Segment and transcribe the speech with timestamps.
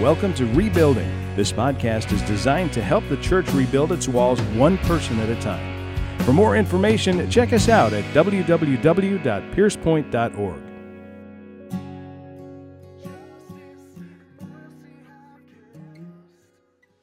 [0.00, 1.08] Welcome to Rebuilding.
[1.36, 5.38] This podcast is designed to help the church rebuild its walls one person at a
[5.42, 5.94] time.
[6.20, 10.62] For more information, check us out at www.piercepoint.org.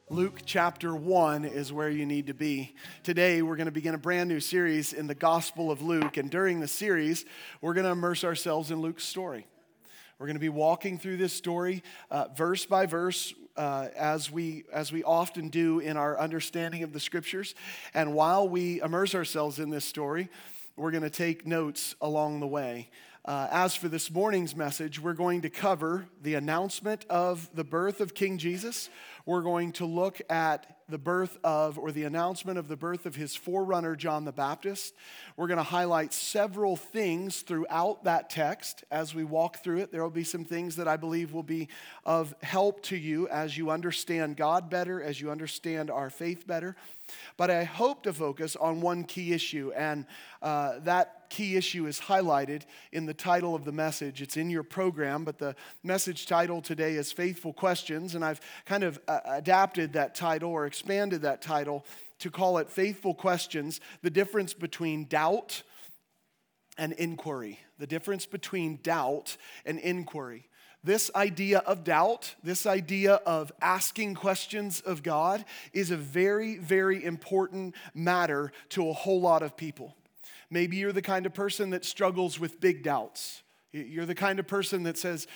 [0.10, 2.74] Luke chapter 1 is where you need to be.
[3.04, 6.18] Today, we're going to begin a brand new series in the Gospel of Luke.
[6.18, 7.26] And during the series,
[7.62, 9.46] we're going to immerse ourselves in Luke's story.
[10.20, 13.34] We're going to be walking through this story uh, verse by verse.
[13.56, 17.56] Uh, as we as we often do in our understanding of the scriptures
[17.96, 20.30] and while we immerse ourselves in this story
[20.76, 22.88] we're going to take notes along the way
[23.28, 28.00] uh, as for this morning's message, we're going to cover the announcement of the birth
[28.00, 28.90] of King Jesus.
[29.26, 33.16] We're going to look at the birth of, or the announcement of the birth of
[33.16, 34.94] his forerunner, John the Baptist.
[35.36, 39.92] We're going to highlight several things throughout that text as we walk through it.
[39.92, 41.68] There will be some things that I believe will be
[42.06, 46.78] of help to you as you understand God better, as you understand our faith better.
[47.38, 50.06] But I hope to focus on one key issue, and
[50.42, 54.22] uh, that key issue is highlighted in the title of the message.
[54.22, 58.84] It's in your program, but the message title today is Faithful Questions, and I've kind
[58.84, 61.86] of uh, adapted that title or expanded that title
[62.20, 65.64] to call it Faithful Questions the difference between doubt
[66.78, 67.60] and inquiry.
[67.80, 70.47] The difference between doubt and inquiry.
[70.84, 75.44] This idea of doubt, this idea of asking questions of God,
[75.74, 79.96] is a very, very important matter to a whole lot of people.
[80.50, 83.44] Maybe you're the kind of person that struggles with big doubts.
[83.74, 85.28] You're the kind of person that says,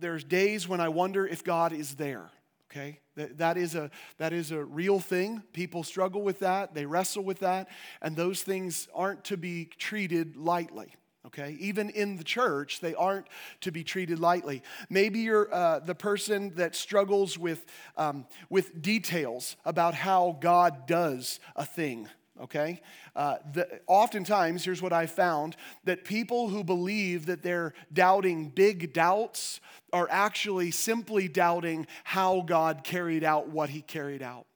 [0.00, 2.30] There's days when I wonder if God is there.
[2.70, 3.00] Okay?
[3.16, 5.42] That, that, is a, that is a real thing.
[5.52, 7.68] People struggle with that, they wrestle with that,
[8.00, 10.94] and those things aren't to be treated lightly
[11.26, 11.56] okay?
[11.58, 13.26] Even in the church, they aren't
[13.60, 14.62] to be treated lightly.
[14.90, 17.64] Maybe you're uh, the person that struggles with,
[17.96, 22.08] um, with details about how God does a thing,
[22.42, 22.80] okay?
[23.16, 28.92] Uh, the, oftentimes, here's what I found that people who believe that they're doubting big
[28.92, 29.60] doubts
[29.92, 34.46] are actually simply doubting how God carried out what he carried out.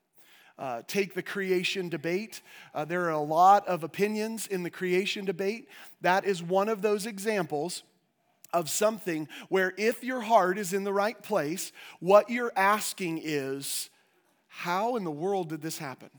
[0.59, 2.41] Uh, take the creation debate.
[2.75, 5.69] Uh, there are a lot of opinions in the creation debate.
[6.01, 7.83] That is one of those examples
[8.51, 11.71] of something where if your heart is in the right place,
[12.01, 13.89] what you're asking is,
[14.49, 16.09] how in the world did this happen?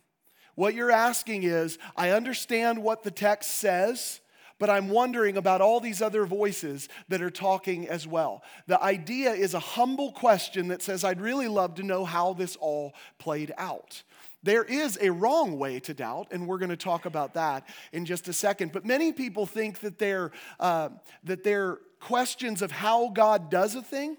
[0.55, 4.23] What you're asking is, I understand what the text says
[4.61, 8.45] but I'm wondering about all these other voices that are talking as well.
[8.67, 12.57] The idea is a humble question that says, I'd really love to know how this
[12.57, 14.03] all played out.
[14.43, 18.07] There is a wrong way to doubt, and we're going to talk about that in
[18.07, 18.73] just a second.
[18.73, 20.91] But many people think that their, uh,
[21.25, 24.17] that their questions of how God does a thing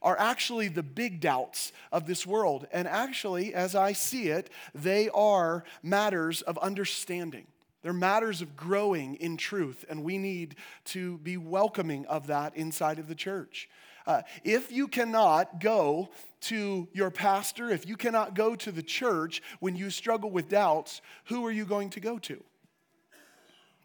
[0.00, 2.66] are actually the big doubts of this world.
[2.72, 7.46] And actually, as I see it, they are matters of understanding.
[7.82, 10.56] They're matters of growing in truth, and we need
[10.86, 13.68] to be welcoming of that inside of the church.
[14.06, 16.08] Uh, if you cannot go
[16.40, 21.00] to your pastor, if you cannot go to the church when you struggle with doubts,
[21.24, 22.42] who are you going to go to?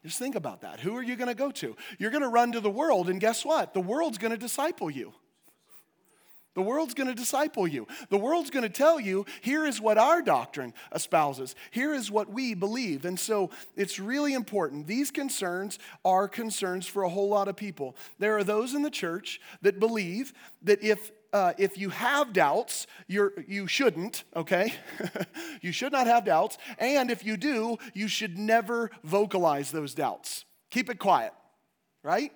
[0.04, 0.80] Just think about that.
[0.80, 1.76] Who are you going to go to?
[1.98, 3.74] You're going to run to the world, and guess what?
[3.74, 5.14] The world's going to disciple you.
[6.60, 7.88] The world's going to disciple you.
[8.10, 11.56] The world's going to tell you, here is what our doctrine espouses.
[11.72, 13.06] Here is what we believe.
[13.06, 14.86] And so it's really important.
[14.86, 17.96] These concerns are concerns for a whole lot of people.
[18.18, 20.34] There are those in the church that believe
[20.64, 24.74] that if uh, if you have doubts, you're, you shouldn't, okay?
[25.62, 26.58] you should not have doubts.
[26.78, 30.44] And if you do, you should never vocalize those doubts.
[30.72, 31.32] Keep it quiet,
[32.04, 32.34] right?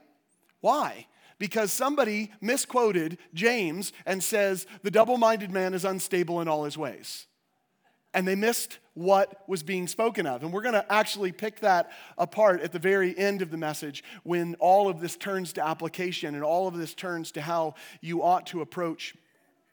[0.62, 1.08] Why?
[1.44, 6.78] Because somebody misquoted James and says the double minded man is unstable in all his
[6.78, 7.28] ways.
[8.14, 10.42] And they missed what was being spoken of.
[10.42, 14.06] And we're going to actually pick that apart at the very end of the message
[14.24, 18.24] when all of this turns to application and all of this turns to how you
[18.24, 19.14] ought to approach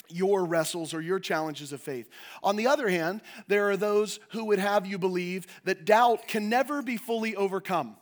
[0.09, 2.11] your wrestles or your challenges of faith.
[2.43, 6.49] On the other hand, there are those who would have you believe that doubt can
[6.49, 7.97] never be fully overcome.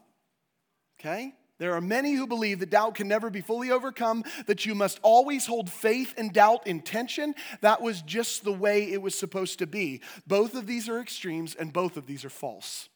[0.99, 1.35] Okay?
[1.59, 5.01] There are many who believe that doubt can never be fully overcome, that you must
[5.03, 7.35] always hold faith and doubt in tension.
[7.61, 10.01] That was just the way it was supposed to be.
[10.27, 12.89] Both of these are extremes, and both of these are false.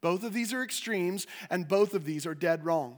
[0.00, 2.96] Both of these are extremes, and both of these are dead wrong.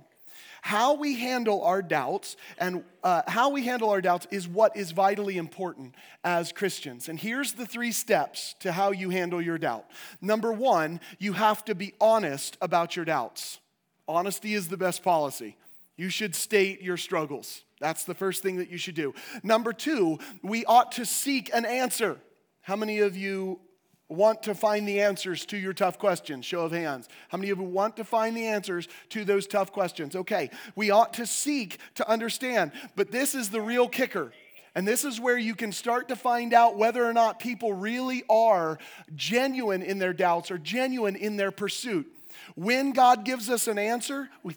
[0.61, 4.91] How we handle our doubts and uh, how we handle our doubts is what is
[4.91, 5.95] vitally important
[6.25, 7.09] as Christians.
[7.09, 9.87] And here's the three steps to how you handle your doubt.
[10.21, 13.61] Number one, you have to be honest about your doubts.
[14.09, 15.57] Honesty is the best policy.
[15.97, 17.63] You should state your struggles.
[17.79, 19.15] That's the first thing that you should do.
[19.43, 22.19] Number two, we ought to seek an answer.
[22.63, 23.61] How many of you
[24.09, 26.45] want to find the answers to your tough questions?
[26.45, 27.09] Show of hands.
[27.29, 30.17] How many of you want to find the answers to those tough questions?
[30.17, 34.33] Okay, we ought to seek to understand, but this is the real kicker.
[34.75, 38.23] And this is where you can start to find out whether or not people really
[38.31, 38.79] are
[39.17, 42.07] genuine in their doubts or genuine in their pursuit.
[42.55, 44.57] When God gives us an answer, we,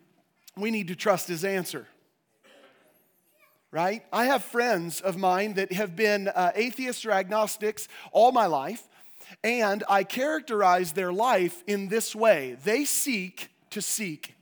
[0.58, 1.88] we need to trust his answer
[3.72, 4.04] right?
[4.12, 8.84] I have friends of mine that have been uh, atheists or agnostics all my life,
[9.44, 14.36] and I characterize their life in this way they seek to seek.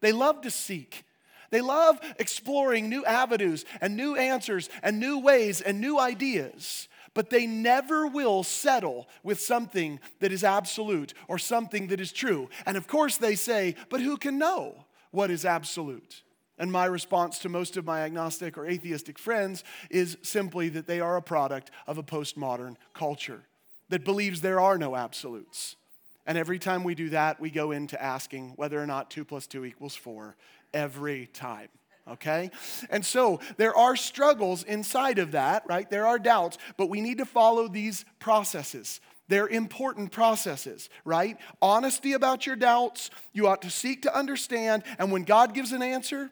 [0.00, 1.04] They love to seek.
[1.50, 6.88] They love exploring new avenues and new answers and new ways and new ideas,
[7.20, 12.48] but they never will settle with something that is absolute or something that is true.
[12.64, 16.22] And of course, they say, but who can know what is absolute?
[16.56, 20.98] And my response to most of my agnostic or atheistic friends is simply that they
[20.98, 23.42] are a product of a postmodern culture
[23.90, 25.76] that believes there are no absolutes.
[26.24, 29.46] And every time we do that, we go into asking whether or not 2 plus
[29.46, 30.36] 2 equals 4
[30.72, 31.68] every time.
[32.10, 32.50] Okay?
[32.90, 35.88] And so there are struggles inside of that, right?
[35.88, 39.00] There are doubts, but we need to follow these processes.
[39.28, 41.36] They're important processes, right?
[41.62, 43.10] Honesty about your doubts.
[43.32, 44.82] You ought to seek to understand.
[44.98, 46.30] And when God gives an answer,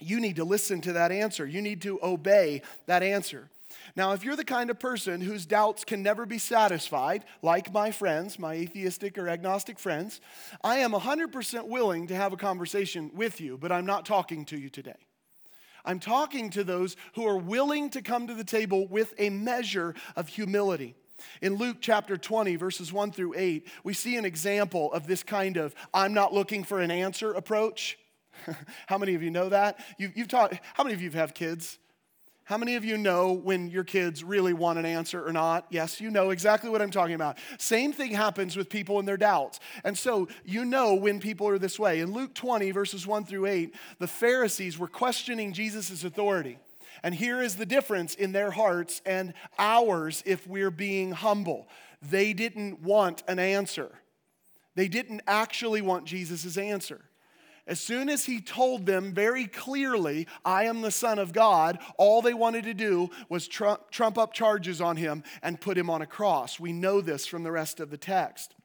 [0.00, 1.46] you need to listen to that answer.
[1.46, 3.48] You need to obey that answer.
[3.96, 7.90] Now, if you're the kind of person whose doubts can never be satisfied, like my
[7.90, 10.20] friends, my atheistic or agnostic friends,
[10.62, 14.58] I am 100% willing to have a conversation with you, but I'm not talking to
[14.58, 14.96] you today.
[15.84, 19.94] I'm talking to those who are willing to come to the table with a measure
[20.16, 20.94] of humility.
[21.42, 25.56] In Luke chapter 20, verses 1 through 8, we see an example of this kind
[25.56, 27.98] of I'm not looking for an answer approach.
[28.86, 29.78] how many of you know that?
[29.98, 31.78] You, have taught, how many of you have kids?
[32.50, 35.66] How many of you know when your kids really want an answer or not?
[35.70, 37.38] Yes, you know exactly what I'm talking about.
[37.58, 39.60] Same thing happens with people in their doubts.
[39.84, 42.00] And so you know when people are this way.
[42.00, 46.58] In Luke 20, verses 1 through 8, the Pharisees were questioning Jesus' authority.
[47.04, 51.68] And here is the difference in their hearts and ours if we're being humble.
[52.02, 53.92] They didn't want an answer,
[54.74, 57.09] they didn't actually want Jesus' answer.
[57.70, 62.20] As soon as he told them very clearly, I am the Son of God, all
[62.20, 66.02] they wanted to do was trump, trump up charges on him and put him on
[66.02, 66.58] a cross.
[66.58, 68.56] We know this from the rest of the text.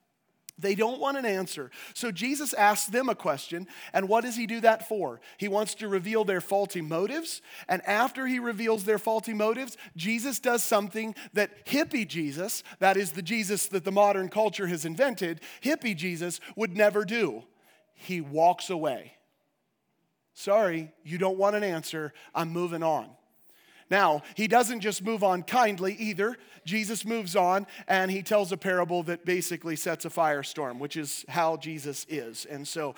[0.57, 1.69] They don't want an answer.
[1.93, 5.21] So Jesus asks them a question, and what does he do that for?
[5.37, 10.39] He wants to reveal their faulty motives, and after he reveals their faulty motives, Jesus
[10.39, 15.41] does something that hippie Jesus, that is the Jesus that the modern culture has invented,
[15.61, 17.43] hippie Jesus would never do
[17.95, 19.13] he walks away.
[20.33, 22.13] Sorry, you don't want an answer.
[22.33, 23.09] I'm moving on.
[23.89, 26.37] Now, he doesn't just move on kindly either.
[26.65, 31.23] Jesus moves on and he tells a parable that basically sets a firestorm, which is
[31.29, 32.45] how Jesus is.
[32.45, 32.95] And so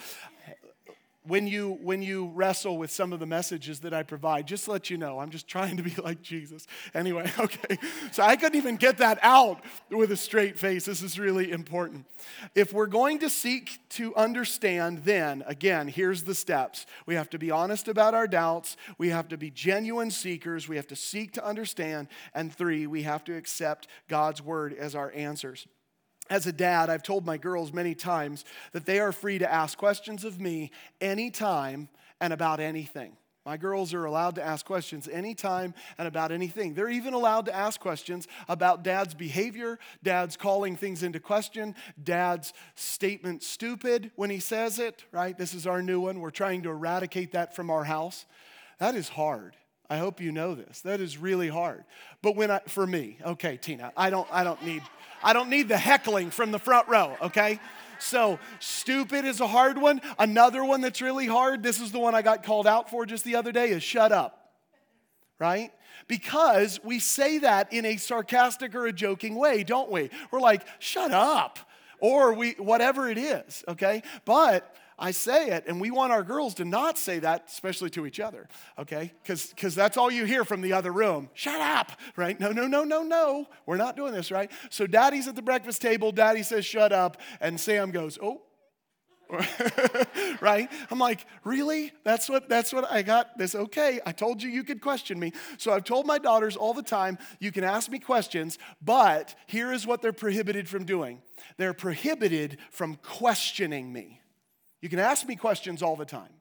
[1.27, 4.89] when you when you wrestle with some of the messages that I provide, just let
[4.89, 6.67] you know, I'm just trying to be like Jesus.
[6.93, 7.77] Anyway, okay.
[8.11, 10.85] So I couldn't even get that out with a straight face.
[10.85, 12.05] This is really important.
[12.55, 16.85] If we're going to seek to understand, then again, here's the steps.
[17.05, 20.75] We have to be honest about our doubts, we have to be genuine seekers, we
[20.77, 25.11] have to seek to understand, and three, we have to accept God's word as our
[25.13, 25.67] answers.
[26.29, 29.77] As a dad, I've told my girls many times that they are free to ask
[29.77, 33.15] questions of me anytime and about anything.
[33.45, 36.73] My girls are allowed to ask questions anytime and about anything.
[36.73, 42.51] They're even allowed to ask questions about dad's behavior, dad's calling things into question, dad's
[42.75, 45.37] statement stupid when he says it, right?
[45.37, 46.19] This is our new one.
[46.19, 48.25] We're trying to eradicate that from our house.
[48.79, 49.55] That is hard.
[49.89, 50.81] I hope you know this.
[50.81, 51.85] That is really hard.
[52.21, 54.83] But when I, for me, okay, Tina, I don't, I don't need
[55.23, 57.59] I don't need the heckling from the front row, okay?
[57.99, 60.01] So, stupid is a hard one.
[60.19, 63.23] Another one that's really hard, this is the one I got called out for just
[63.23, 64.51] the other day, is shut up,
[65.39, 65.71] right?
[66.07, 70.11] Because we say that in a sarcastic or a joking way, don't we?
[70.31, 71.57] We're like, shut up,
[71.99, 74.03] or we, whatever it is, okay?
[74.25, 78.07] But I say it, and we want our girls to not say that, especially to
[78.07, 78.47] each other,
[78.79, 79.11] okay?
[79.23, 81.29] Because that's all you hear from the other room.
[81.35, 82.39] Shut up, right?
[82.39, 83.45] No, no, no, no, no.
[83.67, 84.51] We're not doing this, right?
[84.71, 88.41] So daddy's at the breakfast table, daddy says, shut up, and Sam goes, oh,
[90.41, 94.49] right i'm like really that's what that's what i got this okay i told you
[94.49, 97.91] you could question me so i've told my daughters all the time you can ask
[97.91, 101.21] me questions but here is what they're prohibited from doing
[101.57, 104.21] they're prohibited from questioning me
[104.81, 106.33] you can ask me questions all the time,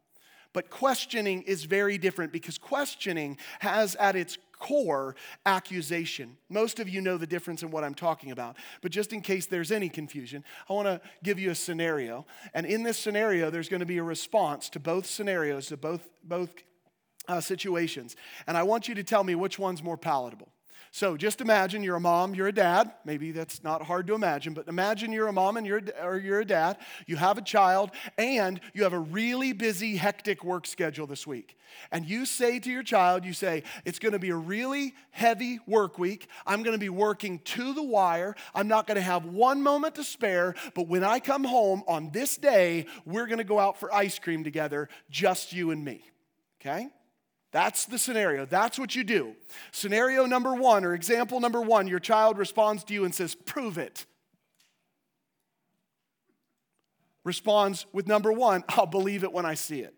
[0.53, 5.15] But questioning is very different because questioning has at its core
[5.45, 6.39] accusation.
[6.49, 9.47] Most of you know the difference in what I'm talking about, but just in case
[9.47, 12.25] there's any confusion, I want to give you a scenario.
[12.55, 16.09] And in this scenario, there's going to be a response to both scenarios, to both,
[16.25, 16.51] both
[17.29, 18.17] uh, situations.
[18.47, 20.49] And I want you to tell me which one's more palatable.
[20.97, 22.91] So just imagine you're a mom, you're a dad.
[23.05, 26.41] Maybe that's not hard to imagine, but imagine you're a mom and you're or you're
[26.41, 26.79] a dad.
[27.07, 31.59] You have a child and you have a really busy, hectic work schedule this week.
[31.93, 35.59] And you say to your child, you say, "It's going to be a really heavy
[35.67, 36.29] work week.
[36.47, 38.35] I'm going to be working to the wire.
[38.55, 42.11] I'm not going to have one moment to spare, but when I come home on
[42.11, 46.05] this day, we're going to go out for ice cream together, just you and me."
[46.59, 46.89] Okay?
[47.53, 48.45] That's the scenario.
[48.45, 49.35] That's what you do.
[49.71, 53.79] Scenario number one, or example number one, your child responds to you and says, Prove
[53.79, 54.07] it.
[57.25, 59.95] Responds with number one, I'll believe it when I see it.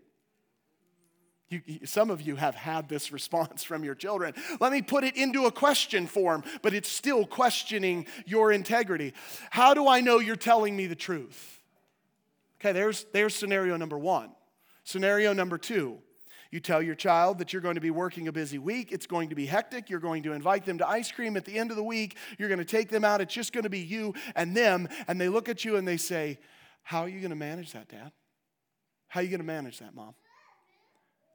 [1.50, 4.34] You, some of you have had this response from your children.
[4.60, 9.14] Let me put it into a question form, but it's still questioning your integrity.
[9.50, 11.60] How do I know you're telling me the truth?
[12.60, 14.30] Okay, there's, there's scenario number one.
[14.84, 15.98] Scenario number two
[16.50, 18.90] you tell your child that you're going to be working a busy week.
[18.90, 19.90] It's going to be hectic.
[19.90, 22.16] You're going to invite them to ice cream at the end of the week.
[22.38, 23.20] You're going to take them out.
[23.20, 24.88] It's just going to be you and them.
[25.06, 26.38] And they look at you and they say,
[26.82, 28.12] How are you going to manage that, Dad?
[29.08, 30.14] How are you going to manage that, Mom?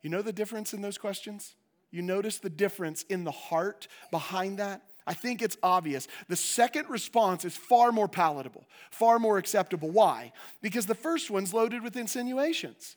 [0.02, 1.56] You know the difference in those questions?
[1.92, 4.82] You notice the difference in the heart behind that?
[5.06, 6.08] I think it's obvious.
[6.28, 9.92] The second response is far more palatable, far more acceptable.
[9.92, 10.32] Why?
[10.62, 12.96] Because the first one's loaded with insinuations.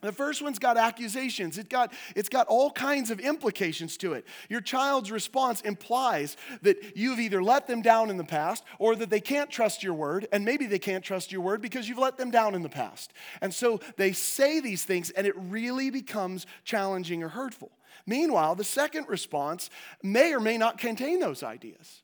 [0.00, 1.58] The first one's got accusations.
[1.58, 4.26] It got, it's got all kinds of implications to it.
[4.48, 9.10] Your child's response implies that you've either let them down in the past or that
[9.10, 12.16] they can't trust your word, and maybe they can't trust your word because you've let
[12.16, 13.12] them down in the past.
[13.40, 17.70] And so they say these things, and it really becomes challenging or hurtful.
[18.06, 19.68] Meanwhile, the second response
[20.02, 22.02] may or may not contain those ideas.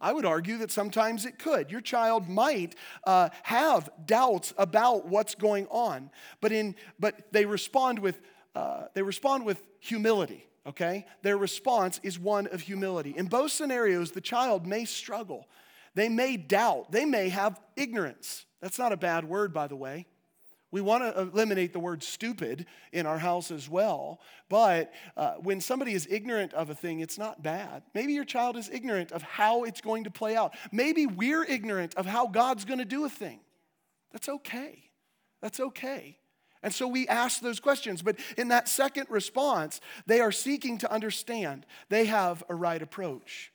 [0.00, 1.70] I would argue that sometimes it could.
[1.70, 2.74] Your child might
[3.04, 8.20] uh, have doubts about what's going on, but, in, but they, respond with,
[8.54, 11.06] uh, they respond with humility, okay?
[11.22, 13.14] Their response is one of humility.
[13.16, 15.48] In both scenarios, the child may struggle,
[15.94, 18.46] they may doubt, they may have ignorance.
[18.60, 20.06] That's not a bad word, by the way.
[20.70, 24.20] We want to eliminate the word stupid in our house as well.
[24.48, 27.82] But uh, when somebody is ignorant of a thing, it's not bad.
[27.94, 30.54] Maybe your child is ignorant of how it's going to play out.
[30.70, 33.40] Maybe we're ignorant of how God's going to do a thing.
[34.12, 34.90] That's okay.
[35.40, 36.18] That's okay.
[36.62, 38.02] And so we ask those questions.
[38.02, 43.52] But in that second response, they are seeking to understand, they have a right approach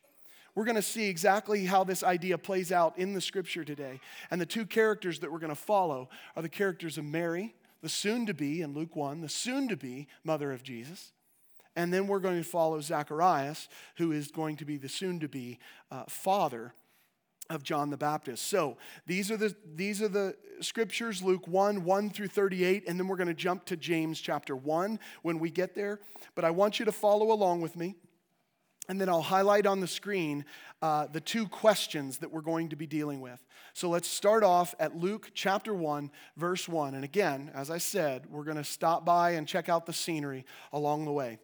[0.56, 4.00] we're going to see exactly how this idea plays out in the scripture today.
[4.30, 7.90] And the two characters that we're going to follow are the characters of Mary, the
[7.90, 11.12] soon to be, in Luke 1, the soon to be mother of Jesus.
[11.76, 13.68] And then we're going to follow Zacharias,
[13.98, 15.58] who is going to be the soon to be
[15.92, 16.74] uh, father
[17.50, 18.48] of John the Baptist.
[18.48, 23.08] So these are the these are the scriptures Luke 1 1 through 38 and then
[23.08, 26.00] we're going to jump to James chapter 1 when we get there.
[26.36, 27.96] But I want you to follow along with me.
[28.90, 30.44] And then I'll highlight on the screen
[30.82, 33.40] uh, the two questions that we're going to be dealing with.
[33.74, 36.94] So let's start off at Luke chapter 1, verse 1.
[36.94, 40.46] And again, as I said, we're going to stop by and check out the scenery
[40.74, 41.40] along the way.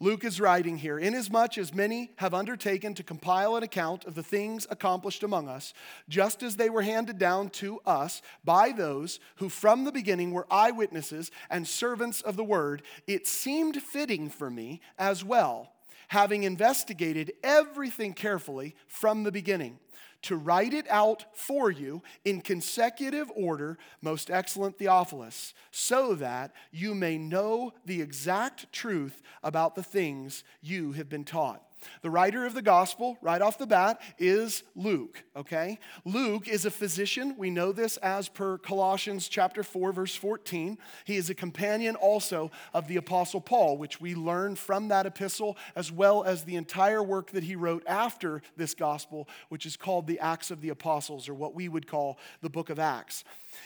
[0.00, 4.22] Luke is writing here Inasmuch as many have undertaken to compile an account of the
[4.22, 5.74] things accomplished among us,
[6.08, 10.46] just as they were handed down to us by those who from the beginning were
[10.50, 15.72] eyewitnesses and servants of the word, it seemed fitting for me as well
[16.08, 19.78] having investigated everything carefully from the beginning,
[20.22, 26.94] to write it out for you in consecutive order, most excellent Theophilus, so that you
[26.94, 31.62] may know the exact truth about the things you have been taught.
[32.02, 35.78] The writer of the gospel, right off the bat, is Luke, okay?
[36.04, 37.34] Luke is a physician.
[37.36, 40.78] We know this as per Colossians chapter 4 verse 14.
[41.04, 45.56] He is a companion also of the apostle Paul, which we learn from that epistle
[45.74, 50.06] as well as the entire work that he wrote after this gospel, which is called
[50.06, 53.24] the Acts of the Apostles or what we would call the book of Acts.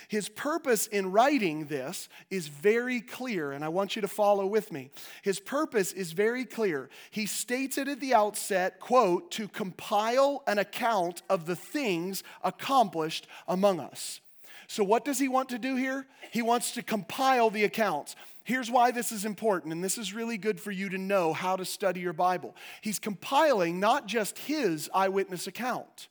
[0.09, 4.73] His purpose in writing this is very clear, and I want you to follow with
[4.73, 4.91] me.
[5.23, 6.91] His purpose is very clear.
[7.11, 13.27] He states it at the outset, quote, to compile an account of the things accomplished
[13.47, 14.21] among us.
[14.67, 16.07] So, what does he want to do here?
[16.31, 18.17] He wants to compile the accounts.
[18.45, 21.57] Here's why this is important, and this is really good for you to know how
[21.57, 22.57] to study your Bible.
[22.81, 26.09] He's compiling not just his eyewitness account,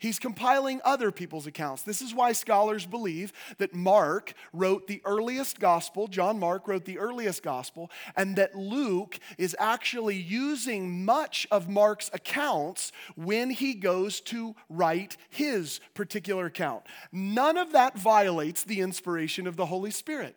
[0.00, 1.82] He's compiling other people's accounts.
[1.82, 6.98] This is why scholars believe that Mark wrote the earliest gospel, John Mark wrote the
[6.98, 14.22] earliest gospel, and that Luke is actually using much of Mark's accounts when he goes
[14.22, 16.84] to write his particular account.
[17.12, 20.34] None of that violates the inspiration of the Holy Spirit.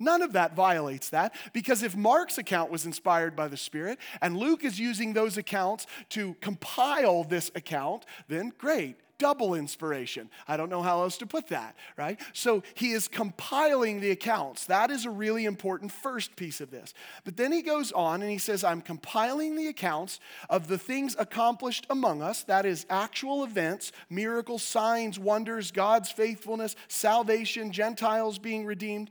[0.00, 4.36] None of that violates that because if Mark's account was inspired by the Spirit and
[4.36, 10.30] Luke is using those accounts to compile this account, then great, double inspiration.
[10.48, 12.18] I don't know how else to put that, right?
[12.32, 14.64] So he is compiling the accounts.
[14.64, 16.94] That is a really important first piece of this.
[17.24, 21.14] But then he goes on and he says, I'm compiling the accounts of the things
[21.18, 28.64] accomplished among us, that is, actual events, miracles, signs, wonders, God's faithfulness, salvation, Gentiles being
[28.64, 29.10] redeemed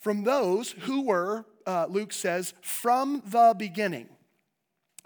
[0.00, 4.08] from those who were, uh, Luke says, from the beginning.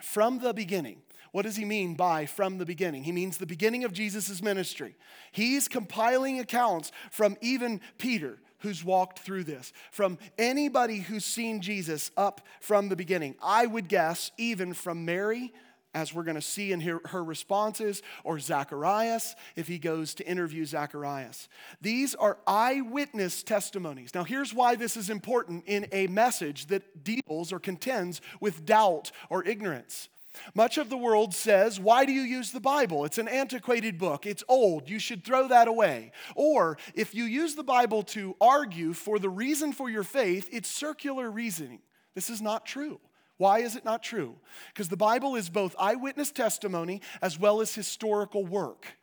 [0.00, 1.02] From the beginning.
[1.32, 3.02] What does he mean by from the beginning?
[3.02, 4.94] He means the beginning of Jesus' ministry.
[5.32, 12.12] He's compiling accounts from even Peter, who's walked through this, from anybody who's seen Jesus
[12.16, 13.34] up from the beginning.
[13.42, 15.52] I would guess, even from Mary
[15.94, 20.28] as we're going to see in her, her, responses, or Zacharias if he goes to
[20.28, 21.48] interview Zacharias.
[21.80, 24.14] These are eyewitness testimonies.
[24.14, 29.12] Now, here's why this is important in a message that deals or contends with doubt
[29.30, 30.08] or ignorance.
[30.54, 33.04] Much of the world says, Why do you use the Bible?
[33.04, 34.26] It's an antiquated book.
[34.26, 34.88] It's old.
[34.88, 36.12] You should throw that away.
[36.34, 40.68] Or if you use the Bible to argue for the reason for your faith, it's
[40.68, 41.80] circular reasoning.
[42.14, 43.00] This is not true.
[43.44, 44.36] Why is it not true?
[44.72, 48.96] Because the Bible is both eyewitness testimony as well as historical work.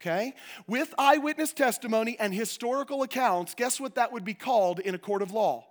[0.00, 0.34] Okay?
[0.66, 5.22] With eyewitness testimony and historical accounts, guess what that would be called in a court
[5.22, 5.64] of law?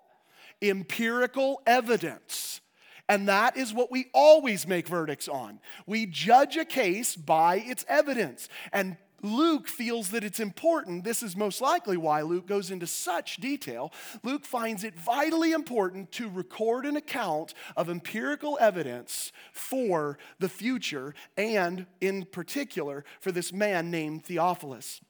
[0.61, 2.61] Empirical evidence.
[3.09, 5.59] And that is what we always make verdicts on.
[5.85, 8.47] We judge a case by its evidence.
[8.71, 11.03] And Luke feels that it's important.
[11.03, 13.91] This is most likely why Luke goes into such detail.
[14.21, 21.15] Luke finds it vitally important to record an account of empirical evidence for the future,
[21.37, 25.01] and in particular for this man named Theophilus.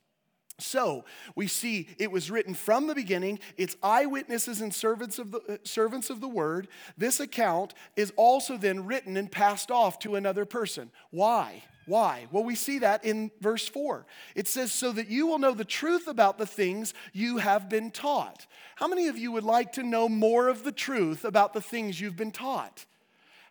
[0.59, 1.03] So
[1.35, 3.39] we see it was written from the beginning.
[3.57, 6.67] It's eyewitnesses and servants of the uh, servants of the word.
[6.95, 10.91] This account is also then written and passed off to another person.
[11.09, 11.63] Why?
[11.85, 12.27] Why?
[12.31, 14.05] Well, we see that in verse 4.
[14.35, 17.91] It says, So that you will know the truth about the things you have been
[17.91, 18.47] taught.
[18.75, 21.99] How many of you would like to know more of the truth about the things
[21.99, 22.85] you've been taught?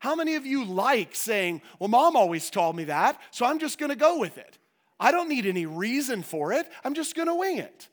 [0.00, 3.78] How many of you like saying, Well, mom always told me that, so I'm just
[3.78, 4.58] gonna go with it?
[4.98, 7.88] I don't need any reason for it, I'm just gonna wing it.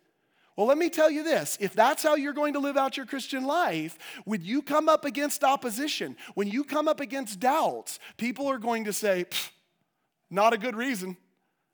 [0.56, 3.06] Well, let me tell you this if that's how you're going to live out your
[3.06, 8.48] Christian life, when you come up against opposition, when you come up against doubts, people
[8.48, 9.26] are going to say,
[10.30, 11.18] not a good reason.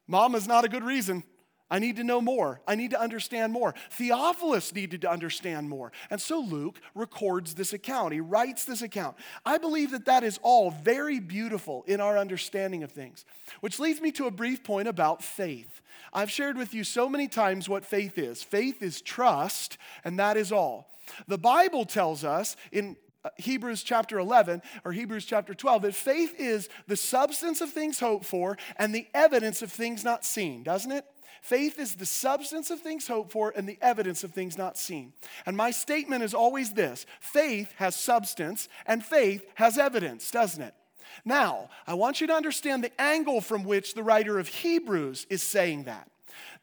[0.07, 1.23] Mama's not a good reason.
[1.69, 2.61] I need to know more.
[2.67, 3.73] I need to understand more.
[3.89, 5.91] Theophilus needed to understand more.
[6.11, 8.13] And so Luke records this account.
[8.13, 9.17] He writes this account.
[9.45, 13.25] I believe that that is all very beautiful in our understanding of things,
[13.61, 15.81] which leads me to a brief point about faith.
[16.13, 20.37] I've shared with you so many times what faith is faith is trust, and that
[20.37, 20.87] is all.
[21.27, 26.35] The Bible tells us in Uh, Hebrews chapter 11 or Hebrews chapter 12 that faith
[26.37, 30.91] is the substance of things hoped for and the evidence of things not seen, doesn't
[30.91, 31.05] it?
[31.41, 35.11] Faith is the substance of things hoped for and the evidence of things not seen.
[35.47, 40.75] And my statement is always this faith has substance and faith has evidence, doesn't it?
[41.23, 45.41] Now, I want you to understand the angle from which the writer of Hebrews is
[45.41, 46.11] saying that.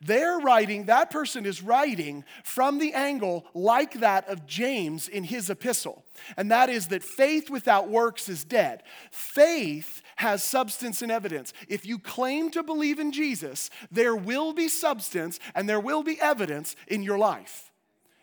[0.00, 5.48] They're writing, that person is writing from the angle like that of James in his
[5.50, 6.04] epistle.
[6.36, 8.82] And that is that faith without works is dead.
[9.10, 11.52] Faith has substance and evidence.
[11.68, 16.20] If you claim to believe in Jesus, there will be substance and there will be
[16.20, 17.70] evidence in your life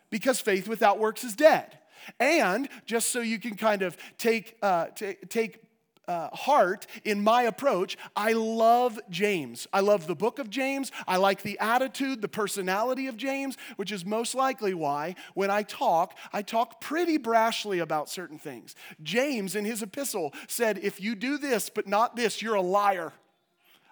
[0.10, 1.78] because faith without works is dead.
[2.20, 5.62] And just so you can kind of take, uh, t- take
[6.10, 7.96] uh, heart in my approach.
[8.16, 9.68] I love James.
[9.72, 10.92] I love the book of James.
[11.08, 15.62] I like the attitude, the personality of James, which is most likely why when I
[15.62, 18.76] talk, I talk pretty brashly about certain things.
[19.04, 23.14] James, in his epistle, said, If you do this but not this, you're a liar.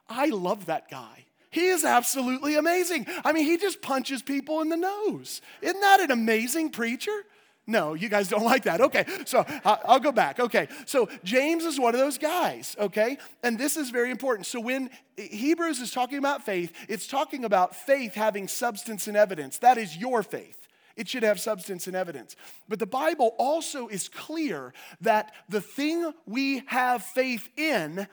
[0.10, 1.26] I love that guy.
[1.52, 3.06] He is absolutely amazing.
[3.24, 5.42] I mean, he just punches people in the nose.
[5.62, 7.24] Isn't that an amazing preacher?
[7.70, 8.80] No, you guys don't like that.
[8.80, 10.40] Okay, so I'll go back.
[10.40, 13.18] Okay, so James is one of those guys, okay?
[13.44, 14.46] And this is very important.
[14.46, 19.58] So when Hebrews is talking about faith, it's talking about faith having substance and evidence.
[19.58, 20.68] That is your faith.
[20.96, 22.38] It should have substance and evidence.
[22.70, 28.08] But the Bible also is clear that the thing we have faith in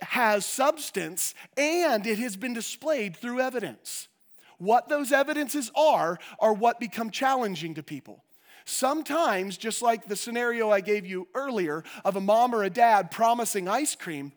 [0.00, 4.08] has substance and it has been displayed through evidence.
[4.56, 8.24] What those evidences are, are what become challenging to people.
[8.64, 13.10] Sometimes, just like the scenario I gave you earlier of a mom or a dad
[13.10, 14.32] promising ice cream,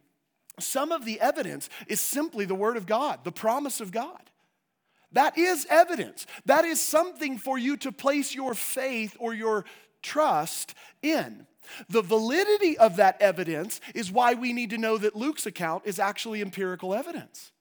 [0.59, 4.21] some of the evidence is simply the Word of God, the promise of God.
[5.11, 6.25] That is evidence.
[6.45, 9.65] That is something for you to place your faith or your
[10.01, 11.47] trust in.
[11.89, 15.99] The validity of that evidence is why we need to know that Luke's account is
[15.99, 17.51] actually empirical evidence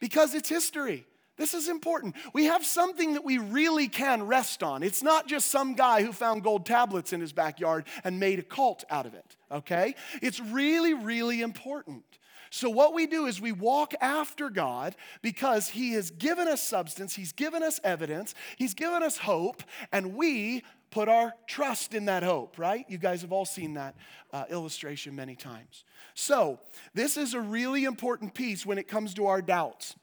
[0.00, 1.06] because it's history.
[1.36, 2.16] This is important.
[2.32, 4.82] We have something that we really can rest on.
[4.82, 8.42] It's not just some guy who found gold tablets in his backyard and made a
[8.42, 9.94] cult out of it, okay?
[10.22, 12.04] It's really, really important.
[12.48, 17.14] So, what we do is we walk after God because He has given us substance,
[17.14, 22.22] He's given us evidence, He's given us hope, and we put our trust in that
[22.22, 22.86] hope, right?
[22.88, 23.96] You guys have all seen that
[24.32, 25.84] uh, illustration many times.
[26.14, 26.60] So,
[26.94, 29.96] this is a really important piece when it comes to our doubts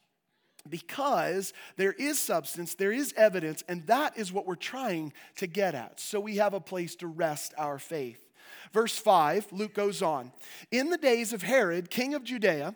[0.70, 5.76] because there is substance, there is evidence, and that is what we're trying to get
[5.76, 6.00] at.
[6.00, 8.20] So, we have a place to rest our faith.
[8.72, 10.32] Verse 5, Luke goes on
[10.72, 12.76] In the days of Herod, king of Judea,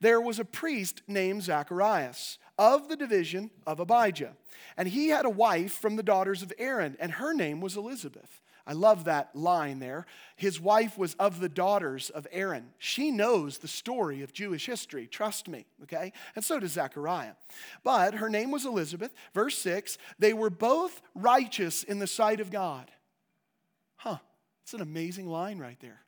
[0.00, 4.34] there was a priest named Zacharias of the division of Abijah.
[4.76, 8.40] And he had a wife from the daughters of Aaron, and her name was Elizabeth.
[8.66, 10.06] I love that line there.
[10.36, 12.70] His wife was of the daughters of Aaron.
[12.78, 16.12] She knows the story of Jewish history, trust me, okay?
[16.34, 17.34] And so does Zechariah.
[17.82, 19.12] But her name was Elizabeth.
[19.34, 22.90] Verse 6 they were both righteous in the sight of God.
[23.96, 24.18] Huh,
[24.62, 26.00] it's an amazing line right there.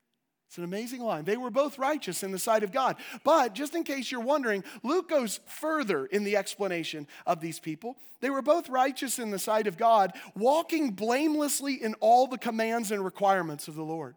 [0.47, 1.25] It's an amazing line.
[1.25, 2.97] They were both righteous in the sight of God.
[3.25, 7.97] But just in case you're wondering, Luke goes further in the explanation of these people.
[8.21, 12.93] They were both righteous in the sight of God, walking blamelessly in all the commands
[12.93, 14.15] and requirements of the Lord.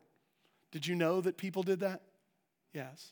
[0.72, 2.02] Did you know that people did that?
[2.74, 3.12] Yes.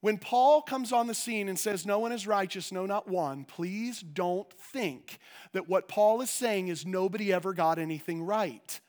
[0.00, 3.44] When Paul comes on the scene and says, No one is righteous, no, not one,
[3.44, 5.18] please don't think
[5.52, 8.80] that what Paul is saying is nobody ever got anything right.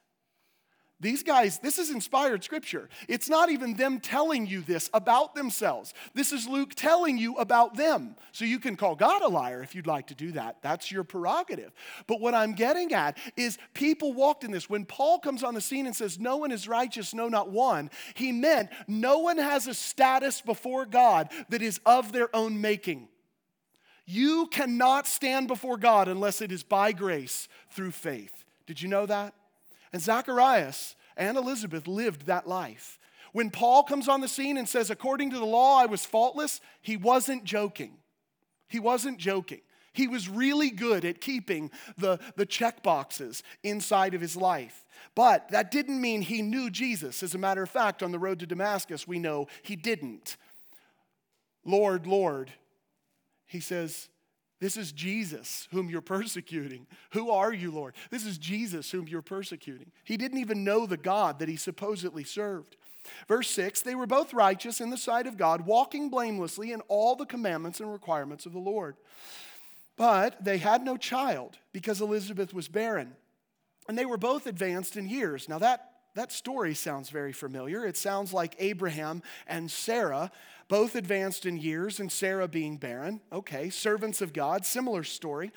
[1.02, 2.88] These guys, this is inspired scripture.
[3.08, 5.96] It's not even them telling you this about themselves.
[6.14, 8.16] This is Luke telling you about them.
[8.32, 10.58] So you can call God a liar if you'd like to do that.
[10.62, 11.72] That's your prerogative.
[12.06, 14.70] But what I'm getting at is people walked in this.
[14.70, 17.90] When Paul comes on the scene and says, No one is righteous, no, not one,
[18.14, 23.08] he meant no one has a status before God that is of their own making.
[24.06, 28.44] You cannot stand before God unless it is by grace through faith.
[28.68, 29.34] Did you know that?
[29.94, 33.00] And Zacharias and Elizabeth lived that life.
[33.34, 36.60] When Paul comes on the scene and says, according to the law, I was faultless,
[36.82, 37.98] he wasn't joking.
[38.68, 39.62] He wasn't joking.
[39.94, 44.86] He was really good at keeping the, the check boxes inside of his life.
[45.16, 47.24] But that didn't mean he knew Jesus.
[47.24, 50.38] As a matter of fact, on the road to Damascus, we know he didn't.
[51.66, 52.54] Lord, Lord,
[53.46, 54.08] he says,
[54.62, 56.86] this is Jesus whom you're persecuting.
[57.14, 57.96] Who are you, Lord?
[58.12, 59.92] This is Jesus whom you're persecuting.
[60.04, 62.78] He didn't even know the God that he supposedly served.
[63.28, 67.16] Verse 6 They were both righteous in the sight of God, walking blamelessly in all
[67.16, 68.96] the commandments and requirements of the Lord.
[69.98, 73.16] But they had no child because Elizabeth was barren.
[73.88, 75.50] And they were both advanced in years.
[75.50, 77.86] Now, that that story sounds very familiar.
[77.86, 80.32] It sounds like Abraham and Sarah,
[80.68, 83.22] both advanced in years, and Sarah being barren.
[83.32, 85.52] Okay, servants of God, similar story.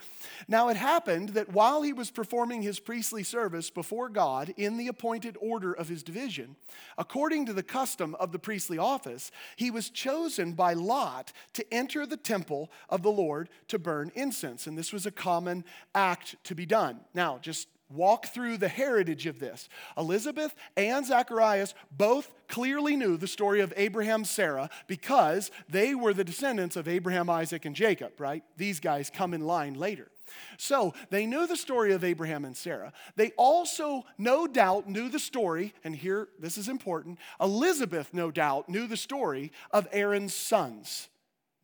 [0.47, 4.87] Now it happened that while he was performing his priestly service before God in the
[4.87, 6.55] appointed order of his division,
[6.97, 12.05] according to the custom of the priestly office, he was chosen by Lot to enter
[12.05, 14.67] the temple of the Lord to burn incense.
[14.67, 15.63] And this was a common
[15.93, 17.01] act to be done.
[17.13, 19.69] Now, just walk through the heritage of this.
[19.97, 26.23] Elizabeth and Zacharias both clearly knew the story of Abraham Sarah because they were the
[26.23, 28.43] descendants of Abraham, Isaac, and Jacob, right?
[28.57, 30.09] These guys come in line later.
[30.57, 32.93] So they knew the story of Abraham and Sarah.
[33.15, 37.19] They also, no doubt, knew the story, and here, this is important.
[37.39, 41.09] Elizabeth, no doubt, knew the story of Aaron's sons,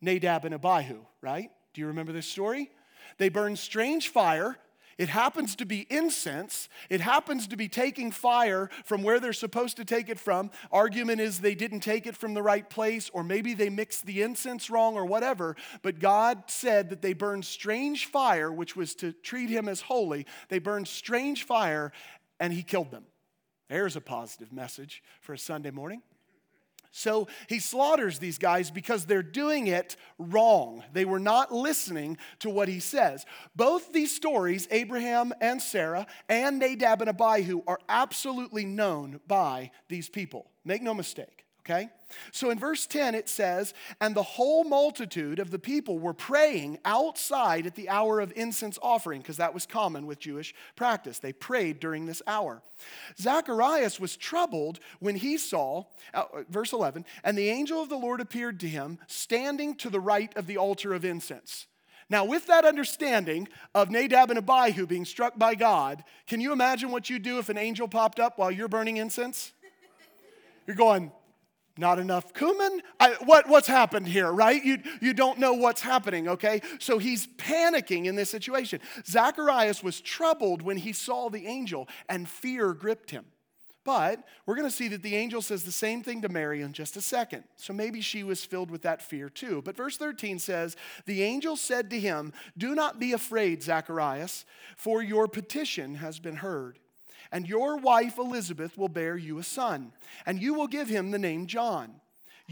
[0.00, 1.50] Nadab and Abihu, right?
[1.74, 2.70] Do you remember this story?
[3.18, 4.56] They burned strange fire
[4.98, 6.68] it happens to be incense.
[6.90, 10.50] It happens to be taking fire from where they're supposed to take it from.
[10.70, 14.22] Argument is they didn't take it from the right place, or maybe they mixed the
[14.22, 15.56] incense wrong, or whatever.
[15.82, 20.26] But God said that they burned strange fire, which was to treat him as holy.
[20.48, 21.92] They burned strange fire,
[22.38, 23.04] and he killed them.
[23.68, 26.02] There's a positive message for a Sunday morning.
[26.94, 30.84] So he slaughters these guys because they're doing it wrong.
[30.92, 33.24] They were not listening to what he says.
[33.56, 40.10] Both these stories, Abraham and Sarah and Nadab and Abihu, are absolutely known by these
[40.10, 40.50] people.
[40.66, 41.46] Make no mistake.
[41.64, 41.90] Okay?
[42.32, 46.78] So in verse 10, it says, And the whole multitude of the people were praying
[46.84, 51.18] outside at the hour of incense offering, because that was common with Jewish practice.
[51.18, 52.62] They prayed during this hour.
[53.16, 58.20] Zacharias was troubled when he saw, uh, verse 11, and the angel of the Lord
[58.20, 61.66] appeared to him, standing to the right of the altar of incense.
[62.10, 66.90] Now, with that understanding of Nadab and Abihu being struck by God, can you imagine
[66.90, 69.52] what you'd do if an angel popped up while you're burning incense?
[70.66, 71.10] You're going,
[71.76, 72.82] not enough cumin?
[73.00, 74.62] I, what, what's happened here, right?
[74.62, 76.60] You, you don't know what's happening, okay?
[76.78, 78.80] So he's panicking in this situation.
[79.06, 83.26] Zacharias was troubled when he saw the angel, and fear gripped him.
[83.84, 86.72] But we're going to see that the angel says the same thing to Mary in
[86.72, 87.44] just a second.
[87.56, 89.60] So maybe she was filled with that fear too.
[89.64, 94.44] But verse 13 says, The angel said to him, Do not be afraid, Zacharias,
[94.76, 96.78] for your petition has been heard
[97.32, 99.92] and your wife Elizabeth will bear you a son,
[100.26, 101.94] and you will give him the name John.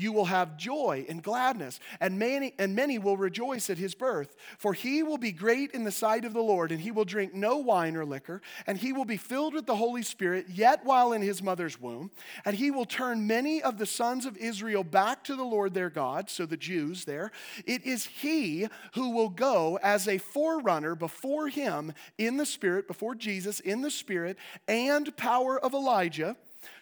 [0.01, 4.35] You will have joy and gladness, and many, and many will rejoice at his birth.
[4.57, 7.35] For he will be great in the sight of the Lord, and he will drink
[7.35, 11.13] no wine or liquor, and he will be filled with the Holy Spirit, yet while
[11.13, 12.11] in his mother's womb.
[12.47, 15.91] And he will turn many of the sons of Israel back to the Lord their
[15.91, 17.31] God, so the Jews there.
[17.67, 23.15] It is he who will go as a forerunner before him in the Spirit, before
[23.15, 26.37] Jesus in the Spirit, and power of Elijah,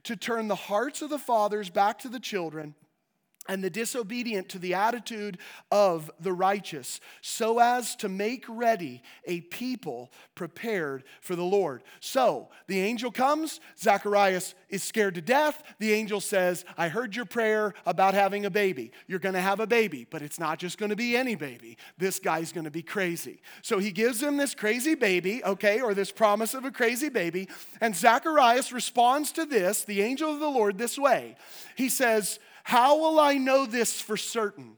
[0.04, 2.76] to turn the hearts of the fathers back to the children
[3.48, 5.38] and the disobedient to the attitude
[5.72, 11.82] of the righteous, so as to make ready a people prepared for the Lord.
[12.00, 15.62] So the angel comes, Zacharias is scared to death.
[15.78, 18.92] The angel says, I heard your prayer about having a baby.
[19.06, 21.78] You're gonna have a baby, but it's not just gonna be any baby.
[21.96, 23.40] This guy's gonna be crazy.
[23.62, 27.48] So he gives him this crazy baby, okay, or this promise of a crazy baby,
[27.80, 31.36] and Zacharias responds to this, the angel of the Lord, this way.
[31.76, 34.76] He says, how will I know this for certain?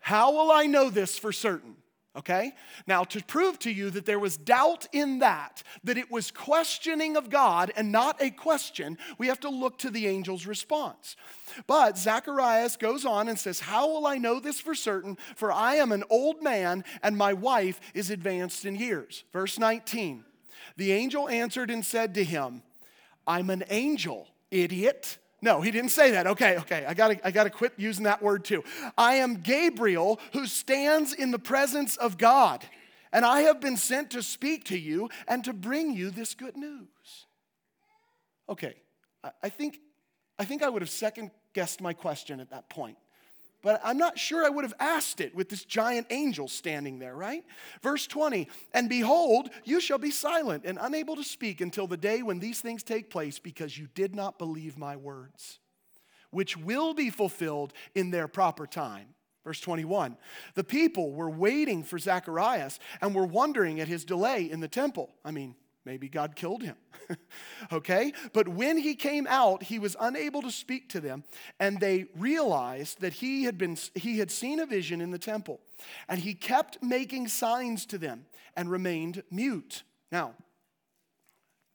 [0.00, 1.76] How will I know this for certain?
[2.16, 2.52] Okay?
[2.84, 7.16] Now, to prove to you that there was doubt in that, that it was questioning
[7.16, 11.14] of God and not a question, we have to look to the angel's response.
[11.68, 15.16] But Zacharias goes on and says, How will I know this for certain?
[15.36, 19.22] For I am an old man and my wife is advanced in years.
[19.32, 20.24] Verse 19
[20.76, 22.64] The angel answered and said to him,
[23.28, 25.18] I'm an angel, idiot.
[25.44, 26.26] No, he didn't say that.
[26.26, 28.64] Okay, okay, I gotta, I gotta quit using that word too.
[28.96, 32.64] I am Gabriel who stands in the presence of God,
[33.12, 36.56] and I have been sent to speak to you and to bring you this good
[36.56, 37.26] news.
[38.48, 38.76] Okay,
[39.42, 39.80] I think,
[40.38, 42.96] I think I would have second guessed my question at that point
[43.64, 47.16] but I'm not sure I would have asked it with this giant angel standing there,
[47.16, 47.42] right?
[47.82, 52.22] Verse 20, and behold, you shall be silent and unable to speak until the day
[52.22, 55.60] when these things take place, because you did not believe my words,
[56.30, 59.06] which will be fulfilled in their proper time.
[59.44, 60.18] Verse 21
[60.54, 65.10] The people were waiting for Zacharias and were wondering at his delay in the temple.
[65.24, 66.76] I mean, Maybe God killed him.
[67.72, 68.12] okay?
[68.32, 71.24] But when he came out, he was unable to speak to them,
[71.60, 75.60] and they realized that he had been he had seen a vision in the temple.
[76.08, 79.82] And he kept making signs to them and remained mute.
[80.10, 80.34] Now,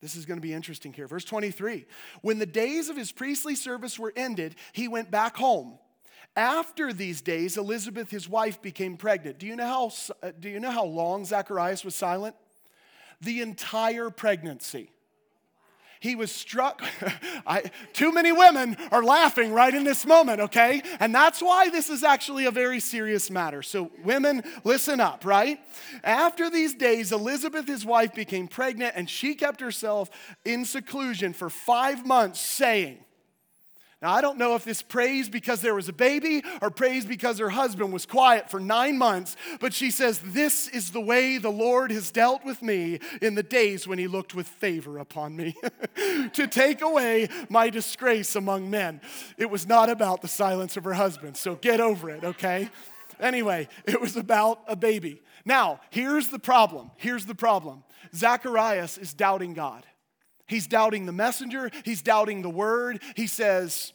[0.01, 1.07] this is going to be interesting here.
[1.07, 1.85] Verse 23.
[2.21, 5.77] When the days of his priestly service were ended, he went back home.
[6.35, 9.39] After these days, Elizabeth, his wife, became pregnant.
[9.39, 9.91] Do you know how,
[10.23, 12.35] uh, do you know how long Zacharias was silent?
[13.21, 14.91] The entire pregnancy.
[16.01, 16.81] He was struck.
[17.45, 20.81] I, too many women are laughing right in this moment, okay?
[21.01, 23.61] And that's why this is actually a very serious matter.
[23.61, 25.59] So, women, listen up, right?
[26.03, 30.09] After these days, Elizabeth, his wife, became pregnant, and she kept herself
[30.45, 32.99] in seclusion for five months, saying,
[34.01, 37.37] now, I don't know if this praise because there was a baby or praise because
[37.39, 41.49] her husband was quiet for nine months, but she says, This is the way the
[41.49, 45.53] Lord has dealt with me in the days when he looked with favor upon me
[46.33, 49.01] to take away my disgrace among men.
[49.37, 52.69] It was not about the silence of her husband, so get over it, okay?
[53.19, 55.21] Anyway, it was about a baby.
[55.43, 56.91] Now, here's the problem.
[56.95, 57.83] Here's the problem
[58.15, 59.85] Zacharias is doubting God.
[60.49, 63.01] He's doubting the messenger, he's doubting the word.
[63.15, 63.93] He says,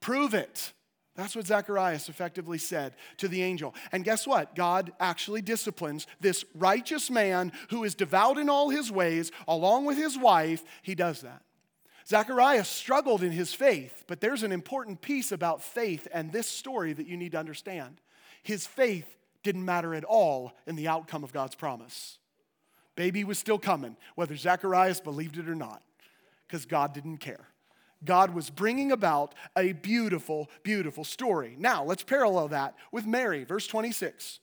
[0.00, 0.72] Prove it.
[1.14, 3.74] That's what Zacharias effectively said to the angel.
[3.92, 4.54] And guess what?
[4.54, 9.98] God actually disciplines this righteous man who is devout in all his ways, along with
[9.98, 10.64] his wife.
[10.80, 11.42] He does that.
[12.08, 16.92] Zacharias struggled in his faith, but there's an important piece about faith and this story
[16.94, 18.00] that you need to understand.
[18.42, 22.18] His faith didn't matter at all in the outcome of God's promise.
[22.96, 25.82] Baby was still coming, whether Zacharias believed it or not,
[26.46, 27.48] because God didn't care.
[28.04, 31.56] God was bringing about a beautiful, beautiful story.
[31.58, 34.40] Now, let's parallel that with Mary, verse 26.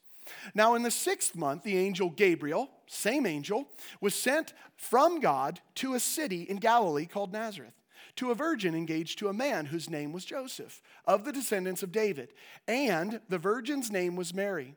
[0.53, 3.67] Now, in the sixth month, the angel Gabriel, same angel,
[3.99, 7.73] was sent from God to a city in Galilee called Nazareth
[8.19, 11.93] to a virgin engaged to a man whose name was Joseph, of the descendants of
[11.93, 12.33] David.
[12.67, 14.75] And the virgin's name was Mary.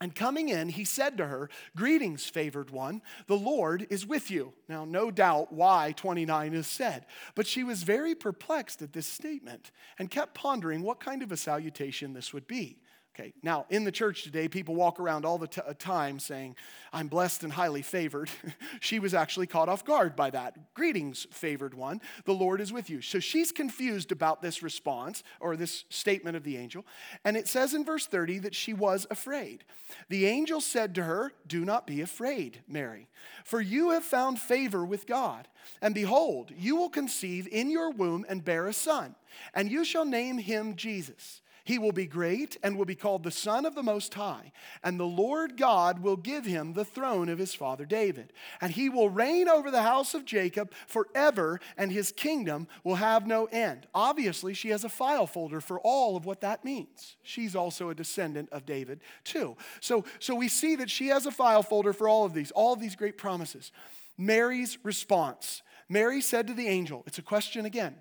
[0.00, 4.52] And coming in, he said to her, Greetings, favored one, the Lord is with you.
[4.68, 9.70] Now, no doubt why 29 is said, but she was very perplexed at this statement
[9.98, 12.78] and kept pondering what kind of a salutation this would be.
[13.16, 16.56] Okay, now in the church today, people walk around all the t- uh, time saying,
[16.92, 18.28] I'm blessed and highly favored.
[18.80, 20.74] she was actually caught off guard by that.
[20.74, 22.00] Greetings, favored one.
[22.24, 23.00] The Lord is with you.
[23.00, 26.84] So she's confused about this response or this statement of the angel.
[27.24, 29.62] And it says in verse 30 that she was afraid.
[30.08, 33.06] The angel said to her, Do not be afraid, Mary,
[33.44, 35.46] for you have found favor with God.
[35.80, 39.14] And behold, you will conceive in your womb and bear a son,
[39.54, 41.42] and you shall name him Jesus.
[41.64, 44.52] He will be great and will be called the Son of the Most High.
[44.82, 48.32] And the Lord God will give him the throne of his father David.
[48.60, 53.26] And he will reign over the house of Jacob forever, and his kingdom will have
[53.26, 53.86] no end.
[53.94, 57.16] Obviously, she has a file folder for all of what that means.
[57.22, 59.56] She's also a descendant of David, too.
[59.80, 62.74] So, so we see that she has a file folder for all of these, all
[62.74, 63.72] of these great promises.
[64.16, 67.94] Mary's response Mary said to the angel, it's a question again,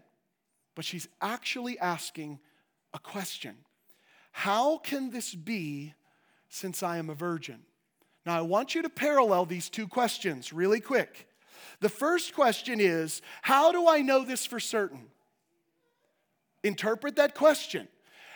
[0.76, 2.40] but she's actually asking
[2.94, 3.56] a question
[4.32, 5.94] How can this be
[6.50, 7.60] since I am a virgin?
[8.26, 11.28] Now, I want you to parallel these two questions really quick.
[11.82, 15.08] The first question is How do I know this for certain?
[16.64, 17.88] Interpret that question.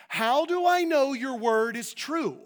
[0.10, 2.38] How do I know your word is true?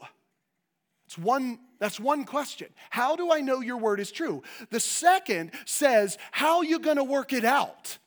[1.05, 2.69] It's one, that's one question.
[2.89, 4.43] How do I know your word is true?
[4.69, 7.97] The second says, How are you going to work it out?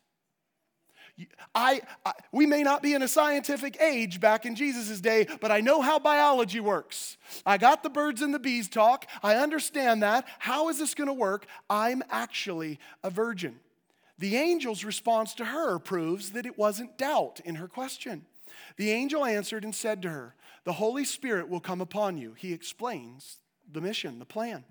[1.54, 5.52] I, I, we may not be in a scientific age back in Jesus' day, but
[5.52, 7.16] I know how biology works.
[7.46, 9.06] I got the birds and the bees talk.
[9.22, 10.26] I understand that.
[10.40, 11.46] How is this going to work?
[11.70, 13.60] I'm actually a virgin.
[14.18, 18.26] The angel's response to her proves that it wasn't doubt in her question.
[18.76, 22.34] The angel answered and said to her, The Holy Spirit will come upon you.
[22.34, 23.38] He explains
[23.70, 24.64] the mission, the plan.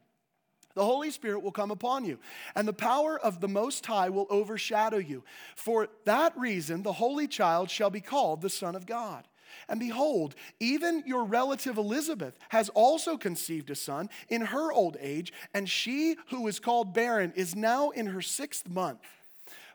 [0.75, 2.17] The Holy Spirit will come upon you,
[2.55, 5.23] and the power of the Most High will overshadow you.
[5.55, 9.27] For that reason, the Holy Child shall be called the Son of God.
[9.69, 15.31] And behold, even your relative Elizabeth has also conceived a son in her old age,
[15.53, 19.01] and she who is called barren is now in her sixth month.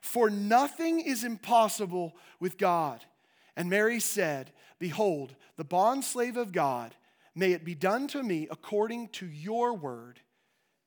[0.01, 3.05] For nothing is impossible with God.
[3.57, 6.95] And Mary said, Behold, the bondslave of God,
[7.35, 10.21] may it be done to me according to your word.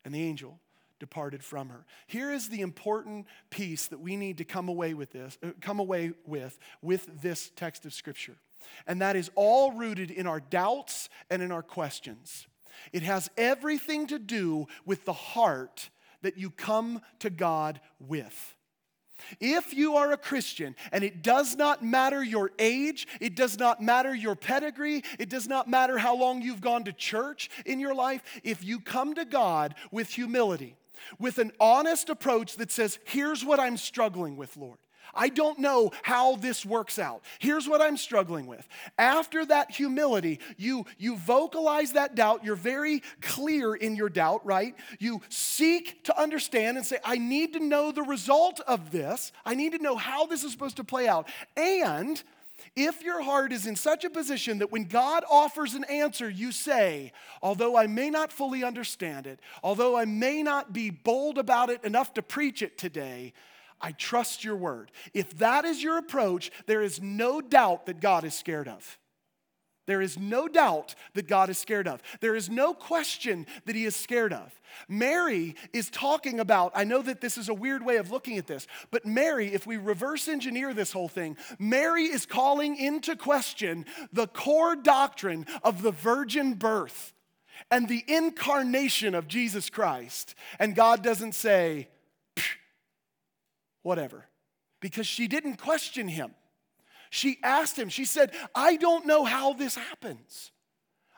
[0.04, 0.60] And the angel
[1.00, 1.86] departed from her.
[2.08, 5.80] Here is the important piece that we need to come away with this, uh, come
[5.80, 8.38] away with with this text of scripture.
[8.86, 12.48] And that is all rooted in our doubts and in our questions.
[12.94, 15.90] It has everything to do with the heart
[16.22, 18.56] that you come to God with.
[19.40, 23.82] If you are a Christian and it does not matter your age, it does not
[23.82, 27.94] matter your pedigree, it does not matter how long you've gone to church in your
[27.94, 30.76] life, if you come to God with humility,
[31.20, 34.78] with an honest approach that says, Here's what I'm struggling with, Lord.
[35.14, 37.22] I don't know how this works out.
[37.40, 38.68] Here's what I'm struggling with.
[38.98, 42.44] After that humility, you, you vocalize that doubt.
[42.44, 44.76] You're very clear in your doubt, right?
[45.00, 49.32] You seek to understand and say, I need to know the result of this.
[49.46, 51.28] I need to know how this is supposed to play out.
[51.58, 52.22] And
[52.76, 56.52] if your heart is in such a position that when God offers an answer, you
[56.52, 61.70] say, Although I may not fully understand it, although I may not be bold about
[61.70, 63.34] it enough to preach it today,
[63.82, 64.92] I trust your word.
[65.14, 68.98] If that is your approach, there is no doubt that God is scared of.
[69.88, 72.02] There is no doubt that God is scared of.
[72.20, 74.54] There is no question that he is scared of.
[74.88, 78.48] Mary is talking about, I know that this is a weird way of looking at
[78.48, 83.86] this, but Mary, if we reverse engineer this whole thing, Mary is calling into question
[84.14, 87.12] the core doctrine of the virgin birth
[87.70, 90.36] and the incarnation of Jesus Christ.
[90.60, 91.90] And God doesn't say,
[93.84, 94.26] whatever.
[94.80, 96.34] Because she didn't question him.
[97.10, 100.52] She asked him, she said, I don't know how this happens.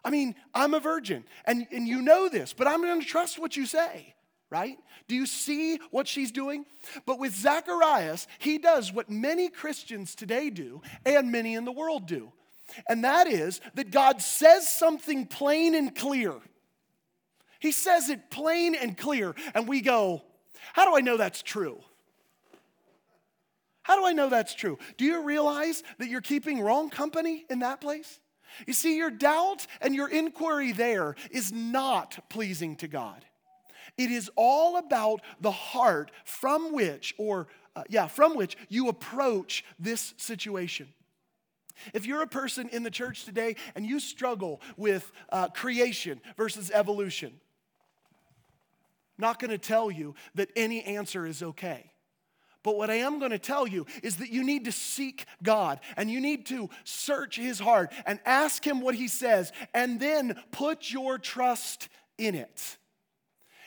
[0.04, 3.56] I mean, I'm a virgin, and, and you know this, but I'm gonna trust what
[3.56, 4.16] you say,
[4.50, 4.78] right?
[5.08, 6.66] Do you see what she's doing?
[7.06, 12.06] But with Zacharias, he does what many Christians today do, and many in the world
[12.06, 12.34] do.
[12.90, 16.34] And that is that God says something plain and clear.
[17.60, 20.22] He says it plain and clear, and we go,
[20.74, 21.82] How do I know that's true?
[23.84, 24.80] How do I know that's true?
[24.98, 28.20] Do you realize that you're keeping wrong company in that place?
[28.66, 33.26] You see, your doubt and your inquiry there is not pleasing to God.
[33.98, 39.64] It is all about the heart from which, or uh, yeah, from which you approach
[39.80, 40.88] this situation.
[41.94, 46.72] If you're a person in the church today and you struggle with uh, creation versus
[46.74, 47.34] evolution,
[49.18, 51.93] not going to tell you that any answer is okay.
[52.64, 55.82] But what I am going to tell you is that you need to seek God
[55.98, 60.42] and you need to search His heart and ask Him what He says and then
[60.52, 62.78] put your trust in it.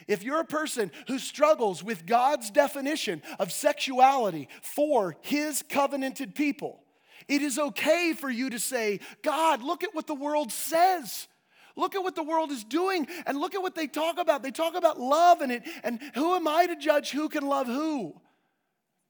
[0.09, 6.83] If you're a person who struggles with God's definition of sexuality for His covenanted people,
[7.29, 11.27] it is okay for you to say, God, look at what the world says.
[11.75, 14.43] Look at what the world is doing and look at what they talk about.
[14.43, 17.67] They talk about love and it and who am I to judge who can love
[17.67, 18.19] who?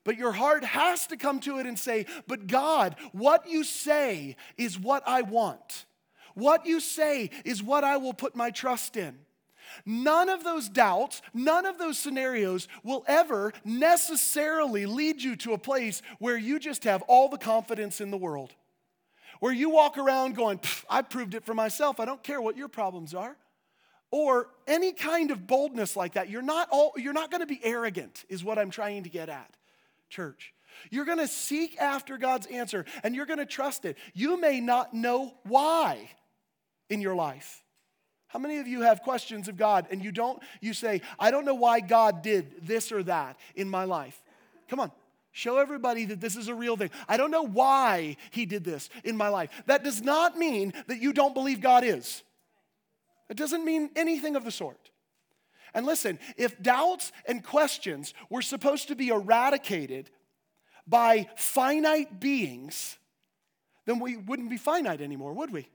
[0.06, 4.36] But your heart has to come to it and say, But God, what you say
[4.56, 5.84] is what I want.
[6.34, 9.18] What you say is what I will put my trust in.
[9.84, 15.58] None of those doubts, none of those scenarios will ever necessarily lead you to a
[15.58, 18.54] place where you just have all the confidence in the world.
[19.40, 21.98] Where you walk around going, I proved it for myself.
[21.98, 23.36] I don't care what your problems are.
[24.12, 26.30] Or any kind of boldness like that.
[26.30, 29.28] You're not, all, you're not going to be arrogant, is what I'm trying to get
[29.28, 29.56] at,
[30.08, 30.52] church.
[30.90, 33.96] You're going to seek after God's answer and you're going to trust it.
[34.14, 36.10] You may not know why
[36.90, 37.62] in your life.
[38.28, 41.44] How many of you have questions of God and you don't, you say, I don't
[41.44, 44.20] know why God did this or that in my life?
[44.68, 44.90] Come on,
[45.32, 46.90] show everybody that this is a real thing.
[47.08, 49.50] I don't know why He did this in my life.
[49.66, 52.22] That does not mean that you don't believe God is.
[53.30, 54.90] It doesn't mean anything of the sort.
[55.74, 60.10] And listen, if doubts and questions were supposed to be eradicated
[60.86, 62.98] by finite beings,
[63.84, 65.68] then we wouldn't be finite anymore, would we?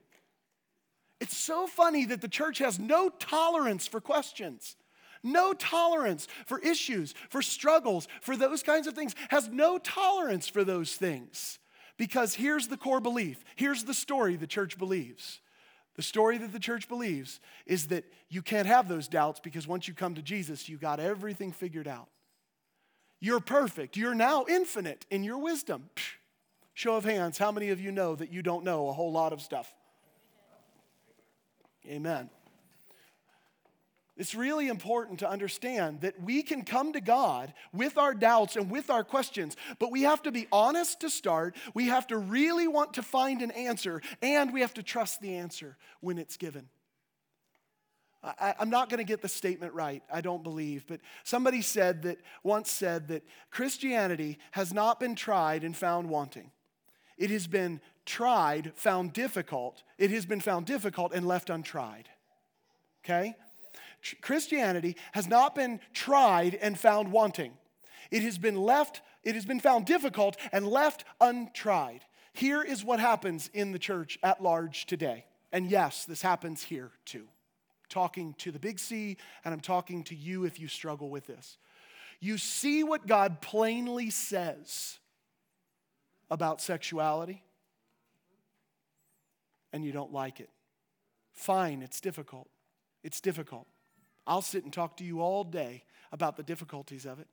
[1.20, 4.76] It's so funny that the church has no tolerance for questions.
[5.22, 10.64] No tolerance for issues, for struggles, for those kinds of things, has no tolerance for
[10.64, 11.60] those things.
[11.96, 13.44] Because here's the core belief.
[13.54, 15.40] Here's the story the church believes.
[15.94, 19.86] The story that the church believes is that you can't have those doubts because once
[19.86, 22.08] you come to Jesus, you got everything figured out.
[23.20, 23.96] You're perfect.
[23.96, 25.90] You're now infinite in your wisdom.
[25.94, 26.14] Psh,
[26.74, 29.32] show of hands, how many of you know that you don't know a whole lot
[29.32, 29.72] of stuff?
[31.86, 32.30] Amen.
[34.16, 38.70] It's really important to understand that we can come to God with our doubts and
[38.70, 41.56] with our questions, but we have to be honest to start.
[41.72, 45.36] We have to really want to find an answer, and we have to trust the
[45.36, 46.68] answer when it's given.
[48.22, 52.02] I, am not going to get the statement right, I don't believe, but somebody said
[52.02, 56.52] that once said that Christianity has not been tried and found wanting.
[57.16, 59.82] It has been tried, found difficult.
[59.98, 62.08] It has been found difficult and left untried.
[63.04, 63.34] Okay?
[64.20, 67.52] Christianity has not been tried and found wanting.
[68.10, 72.04] It has been left, it has been found difficult and left untried.
[72.32, 75.26] Here is what happens in the church at large today.
[75.52, 77.28] And yes, this happens here too.
[77.92, 81.58] talking to the big C, and I'm talking to you if you struggle with this.
[82.20, 84.98] You see what God plainly says
[86.30, 87.42] about sexuality,
[89.72, 90.48] and you don't like it.
[91.34, 92.48] Fine, it's difficult.
[93.02, 93.66] It's difficult.
[94.26, 97.26] I'll sit and talk to you all day about the difficulties of it.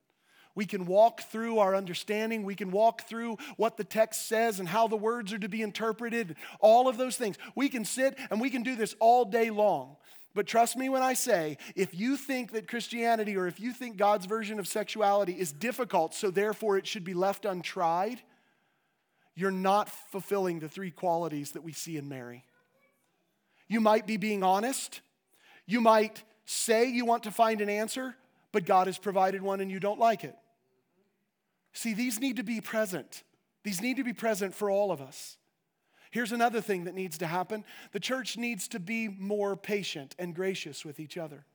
[0.55, 2.43] We can walk through our understanding.
[2.43, 5.61] We can walk through what the text says and how the words are to be
[5.61, 7.37] interpreted, all of those things.
[7.55, 9.95] We can sit and we can do this all day long.
[10.35, 13.97] But trust me when I say, if you think that Christianity or if you think
[13.97, 18.21] God's version of sexuality is difficult, so therefore it should be left untried,
[19.35, 22.43] you're not fulfilling the three qualities that we see in Mary.
[23.67, 25.01] You might be being honest.
[25.65, 28.15] You might say you want to find an answer,
[28.51, 30.35] but God has provided one and you don't like it.
[31.73, 33.23] See, these need to be present.
[33.63, 35.37] These need to be present for all of us.
[36.09, 40.33] Here's another thing that needs to happen the church needs to be more patient and
[40.33, 41.45] gracious with each other.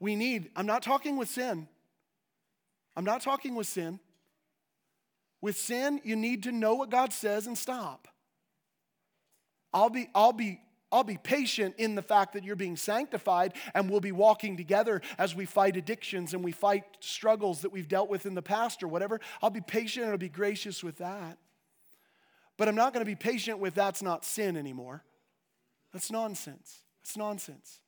[0.00, 1.68] We need, I'm not talking with sin.
[2.96, 4.00] I'm not talking with sin.
[5.42, 8.08] With sin, you need to know what God says and stop.
[9.74, 13.90] I'll be, I'll be, I'll be patient in the fact that you're being sanctified and
[13.90, 18.08] we'll be walking together as we fight addictions and we fight struggles that we've dealt
[18.08, 19.20] with in the past or whatever.
[19.42, 21.38] I'll be patient and I'll be gracious with that.
[22.56, 25.04] But I'm not going to be patient with that's not sin anymore.
[25.92, 26.82] That's nonsense.
[27.02, 27.80] It's nonsense.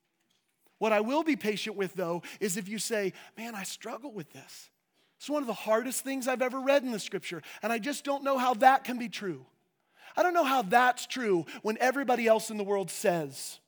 [0.79, 4.33] What I will be patient with, though, is if you say, Man, I struggle with
[4.33, 4.71] this.
[5.19, 8.05] It's one of the hardest things I've ever read in the scripture, and I just
[8.05, 9.45] don't know how that can be true.
[10.17, 13.59] I don't know how that's true when everybody else in the world says.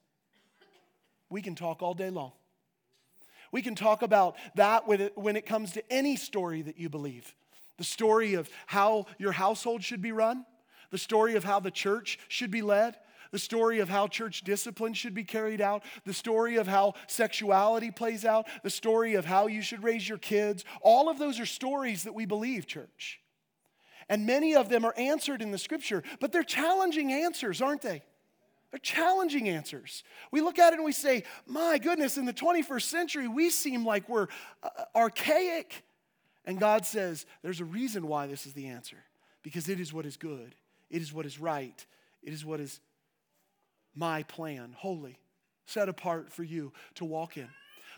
[1.31, 2.33] We can talk all day long.
[3.53, 7.35] We can talk about that when it, comes to any story that you believe
[7.79, 10.45] the story of how your household should be run,
[10.91, 12.97] the story of how the church should be led,
[13.33, 17.91] the story of how church discipline should be carried out, the story of how sexuality
[17.91, 20.65] plays out, the story of how you should raise your kids.
[20.83, 23.22] All of those are stories that we believe, church.
[24.09, 28.03] And many of them are answered in the scripture, but they're challenging answers, aren't they?
[28.71, 30.03] They're challenging answers.
[30.31, 33.85] We look at it and we say, my goodness, in the 21st century, we seem
[33.85, 34.29] like we're
[34.63, 35.85] uh, archaic.
[36.47, 38.97] And God says, there's a reason why this is the answer
[39.43, 40.55] because it is what is good,
[40.89, 41.85] it is what is right,
[42.23, 42.81] it is what is
[43.95, 45.19] my plan, holy,
[45.67, 47.49] set apart for you to walk in.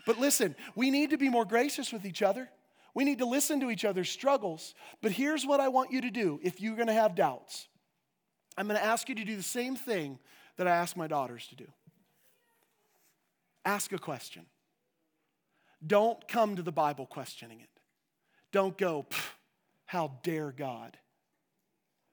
[0.05, 2.49] But listen, we need to be more gracious with each other.
[2.95, 4.73] We need to listen to each other's struggles.
[5.01, 7.67] But here's what I want you to do if you're going to have doubts
[8.57, 10.17] I'm going to ask you to do the same thing
[10.55, 11.67] that I ask my daughters to do
[13.65, 14.45] ask a question.
[15.85, 17.69] Don't come to the Bible questioning it.
[18.51, 19.05] Don't go,
[19.85, 20.97] how dare God.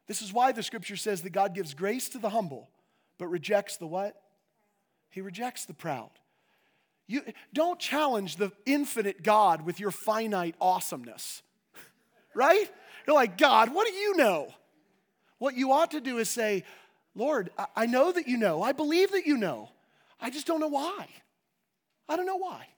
[0.08, 2.68] This is why the scripture says that God gives grace to the humble
[3.18, 4.20] but rejects the what?
[5.10, 6.10] He rejects the proud.
[7.12, 11.42] You don't challenge the infinite God with your finite awesomeness.
[12.34, 12.66] Right?
[13.06, 14.54] You're like, God, what do you know?
[15.36, 16.64] What you ought to do is say,
[17.14, 18.62] Lord, I know that you know.
[18.62, 19.68] I believe that you know.
[20.18, 21.08] I just don't know why.
[22.08, 22.68] I don't know why.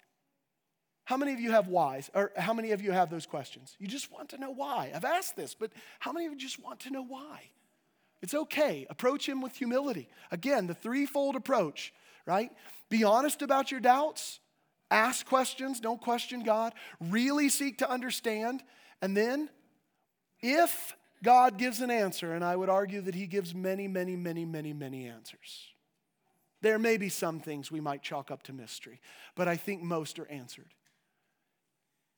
[1.04, 2.10] How many of you have whys?
[2.14, 3.76] Or how many of you have those questions?
[3.78, 4.90] You just want to know why.
[4.92, 5.70] I've asked this, but
[6.00, 7.50] how many of you just want to know why?
[8.22, 8.88] It's okay.
[8.90, 10.08] Approach him with humility.
[10.32, 11.92] Again, the threefold approach,
[12.26, 12.50] right?
[12.88, 14.40] Be honest about your doubts,
[14.90, 18.62] ask questions, don't question God, really seek to understand,
[19.02, 19.48] and then
[20.40, 24.44] if God gives an answer, and I would argue that he gives many, many, many,
[24.44, 25.68] many, many answers.
[26.60, 29.00] There may be some things we might chalk up to mystery,
[29.34, 30.74] but I think most are answered.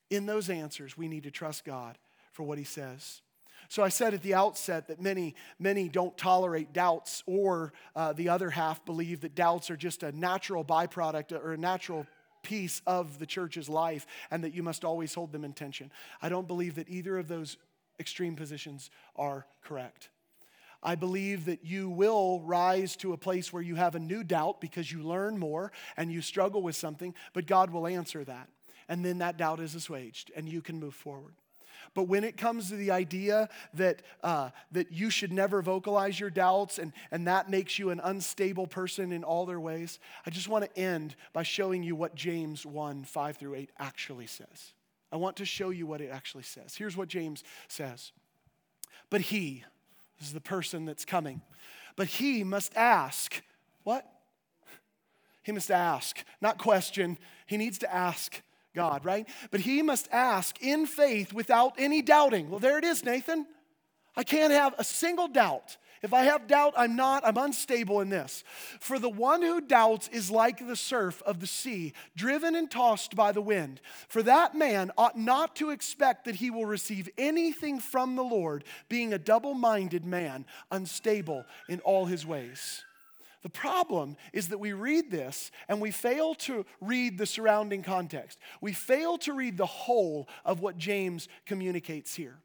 [0.09, 1.97] In those answers, we need to trust God
[2.31, 3.21] for what he says.
[3.69, 8.29] So I said at the outset that many, many don't tolerate doubts, or uh, the
[8.29, 12.07] other half believe that doubts are just a natural byproduct or a natural
[12.43, 15.91] piece of the church's life and that you must always hold them in tension.
[16.21, 17.57] I don't believe that either of those
[17.99, 20.09] extreme positions are correct.
[20.81, 24.61] I believe that you will rise to a place where you have a new doubt
[24.61, 28.47] because you learn more and you struggle with something, but God will answer that.
[28.87, 31.33] And then that doubt is assuaged and you can move forward.
[31.93, 36.29] But when it comes to the idea that, uh, that you should never vocalize your
[36.29, 40.47] doubts and, and that makes you an unstable person in all their ways, I just
[40.47, 44.73] want to end by showing you what James 1 5 through 8 actually says.
[45.11, 46.75] I want to show you what it actually says.
[46.75, 48.11] Here's what James says
[49.09, 49.63] But he,
[50.19, 51.41] this is the person that's coming,
[51.95, 53.41] but he must ask,
[53.83, 54.05] what?
[55.43, 57.17] He must ask, not question.
[57.45, 58.41] He needs to ask
[58.77, 59.27] God, right?
[59.49, 62.49] But he must ask in faith without any doubting.
[62.49, 63.47] Well, there it is, Nathan.
[64.15, 65.77] I can't have a single doubt.
[66.03, 68.43] If I have doubt, I'm not, I'm unstable in this.
[68.79, 73.15] For the one who doubts is like the surf of the sea, driven and tossed
[73.15, 73.81] by the wind.
[74.07, 78.63] For that man ought not to expect that he will receive anything from the Lord,
[78.89, 82.83] being a double minded man, unstable in all his ways.
[83.47, 88.39] The problem is that we read this and we fail to read the surrounding context.
[88.59, 92.41] We fail to read the whole of what James communicates here.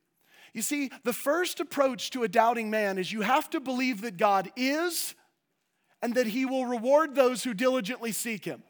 [0.54, 4.16] You see, the first approach to a doubting man is you have to believe that
[4.16, 5.16] God is
[6.00, 8.62] and that he will reward those who diligently seek him.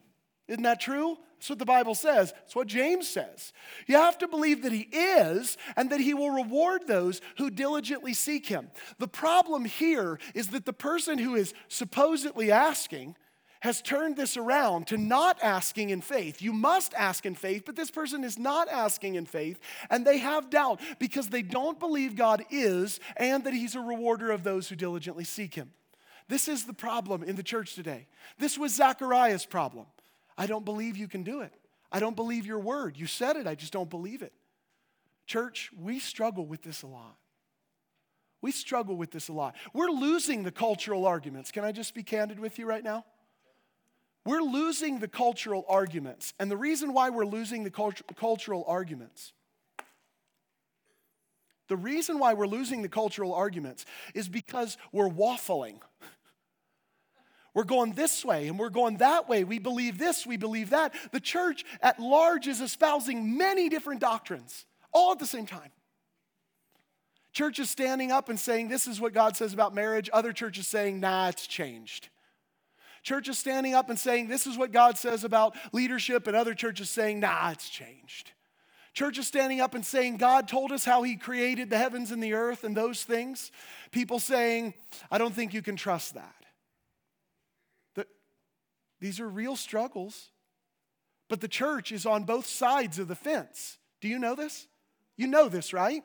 [0.49, 1.19] Isn't that true?
[1.43, 2.31] That's what the Bible says.
[2.31, 3.53] That's what James says.
[3.89, 8.15] You have to believe that He is and that He will reward those who diligently
[8.15, 8.71] seek Him.
[9.01, 13.17] The problem here is that the person who is supposedly asking
[13.59, 16.41] has turned this around to not asking in faith.
[16.41, 19.59] You must ask in faith, but this person is not asking in faith,
[19.91, 24.31] and they have doubt because they don't believe God is and that He's a rewarder
[24.31, 25.73] of those who diligently seek Him.
[26.29, 28.07] This is the problem in the church today.
[28.39, 29.87] This was Zechariah's problem.
[30.37, 31.53] I don't believe you can do it.
[31.91, 32.97] I don't believe your word.
[32.97, 34.33] You said it, I just don't believe it.
[35.27, 37.17] Church, we struggle with this a lot.
[38.41, 39.55] We struggle with this a lot.
[39.73, 41.53] We're losing the cultural arguments.
[41.53, 43.05] Can I just be candid with you right now?
[44.25, 46.35] We're losing the cultural arguments.
[46.39, 49.33] And the reason why we're losing the cult- cultural arguments,
[51.69, 55.81] the reason why we're losing the cultural arguments is because we're waffling.
[57.55, 59.45] We're going this way and we're going that way.
[59.45, 60.95] We believe this, we believe that.
[61.13, 64.65] The church at large is espousing many different doctrines.
[64.93, 65.71] all at the same time.
[67.33, 70.11] Churches standing up and saying, This is what God says about marriage.
[70.13, 72.09] Other churches saying, Nah, it's changed.
[73.03, 76.91] Churches standing up and saying, This is what God says about leadership, and other churches
[76.91, 78.33] saying, Nah, it's changed.
[78.93, 82.35] Churches standing up and saying, God told us how He created the heavens and the
[82.35, 83.51] earth and those things.
[83.91, 84.75] People saying,
[85.11, 86.42] I don't think you can trust that.
[89.03, 90.31] The, these are real struggles,
[91.29, 93.79] but the church is on both sides of the fence.
[94.01, 94.69] Do you know this?
[95.17, 96.03] You know this, right?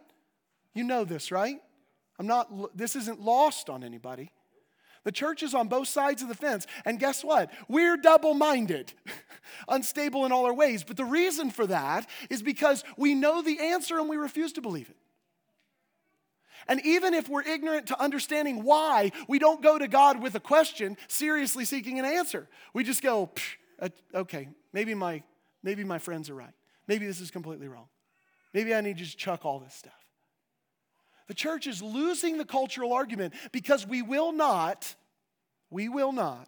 [0.74, 1.58] You know this, right?
[2.20, 4.32] I'm not, this isn't lost on anybody.
[5.04, 6.68] The church is on both sides of the fence.
[6.84, 7.52] And guess what?
[7.70, 8.92] We're double minded,
[9.70, 10.84] unstable in all our ways.
[10.84, 14.62] But the reason for that is because we know the answer and we refuse to
[14.62, 14.98] believe it.
[16.68, 20.40] And even if we're ignorant to understanding why, we don't go to God with a
[20.40, 22.48] question, seriously seeking an answer.
[22.74, 23.32] We just go,
[23.80, 25.24] uh, okay, maybe my,
[25.64, 26.54] maybe my friends are right.
[26.88, 27.88] Maybe this is completely wrong.
[28.54, 29.94] Maybe I need to just chuck all this stuff.
[31.28, 34.96] The church is losing the cultural argument because we will not,
[35.70, 36.48] we will not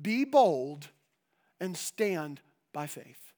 [0.00, 0.88] be bold
[1.60, 2.40] and stand
[2.72, 3.32] by faith.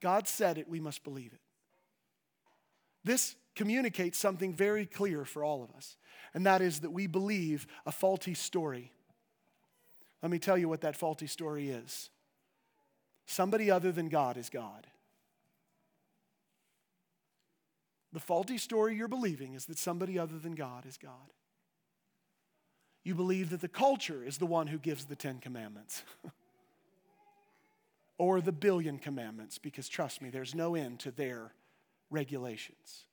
[0.00, 1.40] God said it, we must believe it.
[3.02, 5.96] This communicates something very clear for all of us,
[6.34, 8.92] and that is that we believe a faulty story.
[10.22, 12.10] Let me tell you what that faulty story is
[13.26, 14.86] somebody other than God is God.
[18.12, 21.32] The faulty story you're believing is that somebody other than God is God.
[23.02, 26.02] You believe that the culture is the one who gives the Ten Commandments.
[28.18, 31.52] or the billion commandments, because trust me, there's no end to their
[32.10, 33.04] regulations.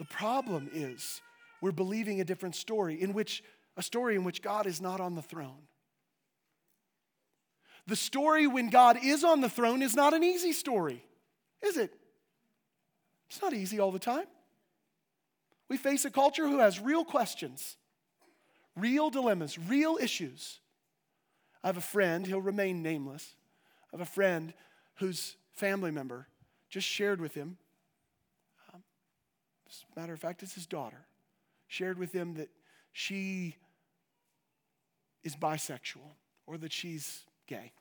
[0.00, 1.20] The problem is
[1.60, 3.44] we're believing a different story in which
[3.76, 5.68] a story in which God is not on the throne.
[7.86, 11.04] The story when God is on the throne is not an easy story,
[11.62, 11.92] is it?
[13.28, 14.24] It's not easy all the time.
[15.68, 17.76] We face a culture who has real questions,
[18.76, 20.60] real dilemmas, real issues.
[21.62, 23.34] I have a friend, he'll remain nameless.
[23.92, 24.54] I have a friend
[24.94, 26.26] whose family member
[26.70, 27.58] just shared with him,
[29.70, 31.06] as a matter of fact, it's his daughter,
[31.68, 32.48] shared with him that
[32.92, 33.56] she
[35.22, 36.14] is bisexual
[36.46, 37.72] or that she's gay.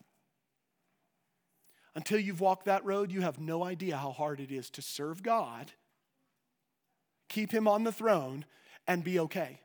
[1.95, 5.23] Until you've walked that road, you have no idea how hard it is to serve
[5.23, 5.71] God,
[7.27, 8.45] keep Him on the throne,
[8.87, 9.59] and be okay.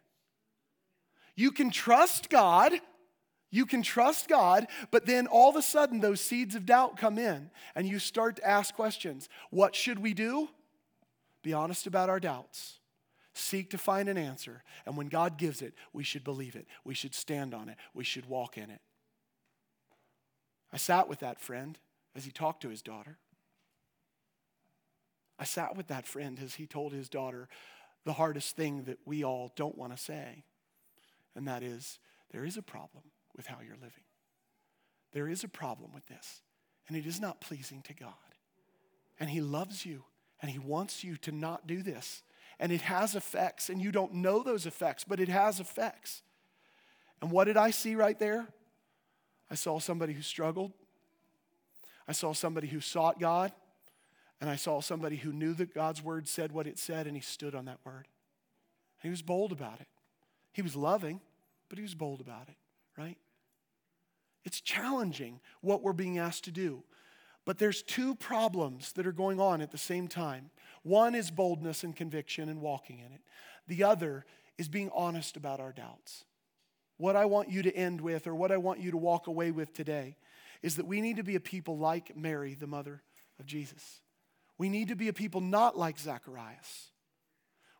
[1.36, 2.72] You can trust God.
[3.50, 7.18] You can trust God, but then all of a sudden those seeds of doubt come
[7.18, 9.28] in and you start to ask questions.
[9.50, 10.48] What should we do?
[11.44, 12.80] Be honest about our doubts.
[13.34, 14.64] Seek to find an answer.
[14.86, 16.66] And when God gives it, we should believe it.
[16.84, 17.76] We should stand on it.
[17.92, 18.80] We should walk in it.
[20.72, 21.78] I sat with that friend
[22.16, 23.18] as he talked to his daughter.
[25.38, 27.48] I sat with that friend as he told his daughter
[28.04, 30.44] the hardest thing that we all don't want to say,
[31.34, 31.98] and that is
[32.30, 33.04] there is a problem
[33.36, 34.04] with how you're living.
[35.12, 36.42] There is a problem with this,
[36.88, 38.12] and it is not pleasing to God.
[39.18, 40.04] And He loves you,
[40.44, 42.22] and He wants you to not do this.
[42.60, 46.20] And it has effects, and you don't know those effects, but it has effects.
[47.22, 48.46] And what did I see right there?
[49.50, 50.72] I saw somebody who struggled.
[52.06, 53.52] I saw somebody who sought God,
[54.38, 57.22] and I saw somebody who knew that God's word said what it said, and he
[57.22, 58.06] stood on that word.
[59.02, 59.88] He was bold about it.
[60.52, 61.22] He was loving,
[61.70, 62.56] but he was bold about it,
[62.98, 63.16] right?
[64.44, 66.84] It's challenging what we're being asked to do.
[67.44, 70.50] But there's two problems that are going on at the same time.
[70.82, 73.20] One is boldness and conviction and walking in it.
[73.68, 74.24] The other
[74.58, 76.24] is being honest about our doubts.
[76.96, 79.50] What I want you to end with, or what I want you to walk away
[79.50, 80.16] with today,
[80.62, 83.02] is that we need to be a people like Mary, the mother
[83.38, 84.00] of Jesus.
[84.56, 86.90] We need to be a people not like Zacharias.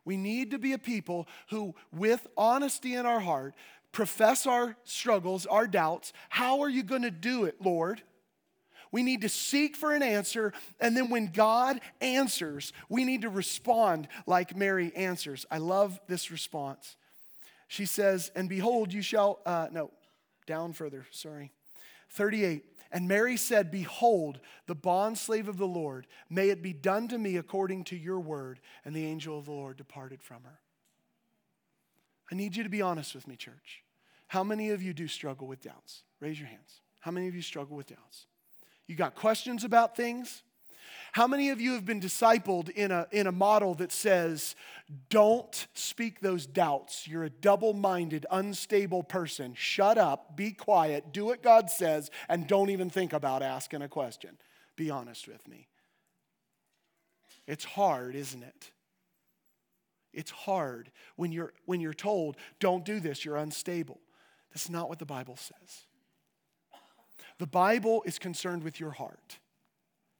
[0.03, 3.55] We need to be a people who, with honesty in our heart,
[3.91, 6.13] profess our struggles, our doubts.
[6.29, 8.03] How are you going to do it, Lord?
[8.91, 13.29] We need to seek for an answer, and then when God answers, we need to
[13.29, 15.45] respond like Mary answers.
[15.51, 16.95] I love this response.
[17.67, 19.91] She says, And behold, you shall, uh, no,
[20.45, 21.51] down further, sorry.
[22.11, 22.63] 38.
[22.91, 27.35] And Mary said, Behold, the bondslave of the Lord, may it be done to me
[27.37, 28.59] according to your word.
[28.85, 30.59] And the angel of the Lord departed from her.
[32.31, 33.83] I need you to be honest with me, church.
[34.27, 36.03] How many of you do struggle with doubts?
[36.19, 36.81] Raise your hands.
[37.01, 38.27] How many of you struggle with doubts?
[38.87, 40.43] You got questions about things?
[41.15, 44.53] How many of you have been discipled in a, in a model that says,
[45.09, 47.07] don't speak those doubts?
[47.07, 49.53] You're a double minded, unstable person.
[49.55, 53.87] Shut up, be quiet, do what God says, and don't even think about asking a
[53.87, 54.37] question.
[54.75, 55.69] Be honest with me.
[57.47, 58.71] It's hard, isn't it?
[60.13, 64.01] It's hard when you're, when you're told, don't do this, you're unstable.
[64.53, 65.85] That's not what the Bible says.
[67.39, 69.39] The Bible is concerned with your heart.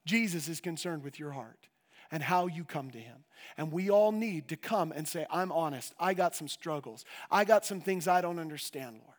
[0.04, 1.68] Jesus is concerned with your heart
[2.10, 3.24] and how you come to Him.
[3.56, 5.94] And we all need to come and say, I'm honest.
[5.98, 7.04] I got some struggles.
[7.30, 9.12] I got some things I don't understand, Lord.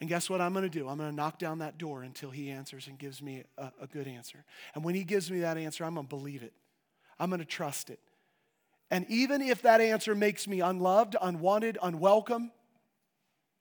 [0.00, 0.88] And guess what I'm going to do?
[0.88, 3.86] I'm going to knock down that door until He answers and gives me a, a
[3.86, 4.44] good answer.
[4.74, 6.52] And when He gives me that answer, I'm going to believe it,
[7.18, 8.00] I'm going to trust it.
[8.90, 12.52] And even if that answer makes me unloved, unwanted, unwelcome,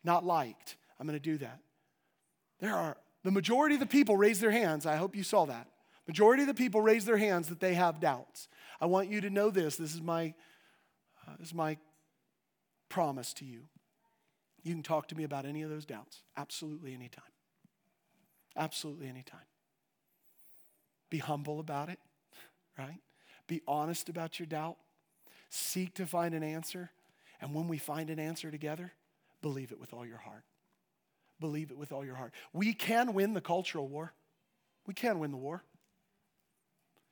[0.03, 1.59] not liked, I'm going to do that.
[2.59, 4.85] There are the majority of the people raise their hands.
[4.85, 5.67] I hope you saw that.
[6.07, 8.49] Majority of the people raise their hands that they have doubts.
[8.81, 9.77] I want you to know this.
[9.77, 10.33] This is my,
[11.25, 11.77] uh, this is my
[12.89, 13.61] promise to you.
[14.63, 16.23] You can talk to me about any of those doubts.
[16.35, 17.23] Absolutely anytime.
[18.55, 19.39] Absolutely anytime.
[21.09, 21.99] Be humble about it,
[22.77, 22.99] right?
[23.47, 24.77] Be honest about your doubt.
[25.49, 26.91] Seek to find an answer.
[27.41, 28.93] And when we find an answer together,
[29.41, 30.43] believe it with all your heart.
[31.39, 32.33] Believe it with all your heart.
[32.53, 34.13] We can win the cultural war.
[34.85, 35.63] We can win the war.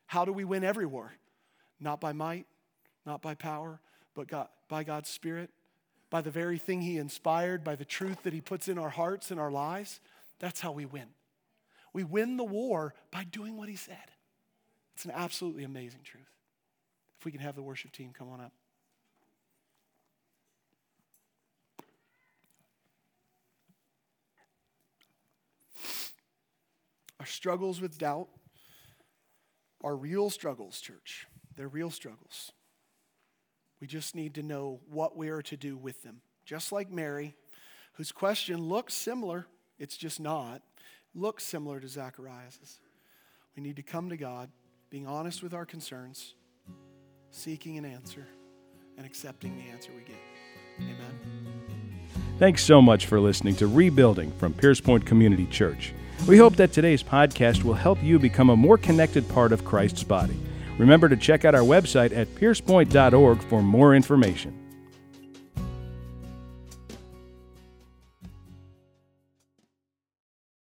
[0.07, 1.13] How do we win every war?
[1.79, 2.45] Not by might,
[3.05, 3.79] not by power,
[4.13, 5.49] but God, by God's Spirit,
[6.09, 9.31] by the very thing He inspired, by the truth that He puts in our hearts
[9.31, 9.99] and our lives.
[10.39, 11.07] That's how we win.
[11.93, 13.97] We win the war by doing what He said.
[14.95, 16.23] It's an absolutely amazing truth.
[17.19, 18.51] If we can have the worship team come on up.
[27.21, 28.29] Our struggles with doubt
[29.83, 31.27] are real struggles, church.
[31.55, 32.51] They're real struggles.
[33.79, 36.21] We just need to know what we are to do with them.
[36.45, 37.35] Just like Mary,
[37.93, 39.45] whose question looks similar,
[39.77, 40.63] it's just not,
[41.13, 42.79] looks similar to Zacharias's.
[43.55, 44.49] We need to come to God,
[44.89, 46.33] being honest with our concerns,
[47.29, 48.25] seeking an answer,
[48.97, 50.17] and accepting the answer we get.
[50.79, 51.19] Amen.
[52.39, 55.93] Thanks so much for listening to Rebuilding from Pierce Point Community Church.
[56.27, 60.03] We hope that today's podcast will help you become a more connected part of Christ's
[60.03, 60.37] body.
[60.77, 64.60] Remember to check out our website at piercepoint.org for more information.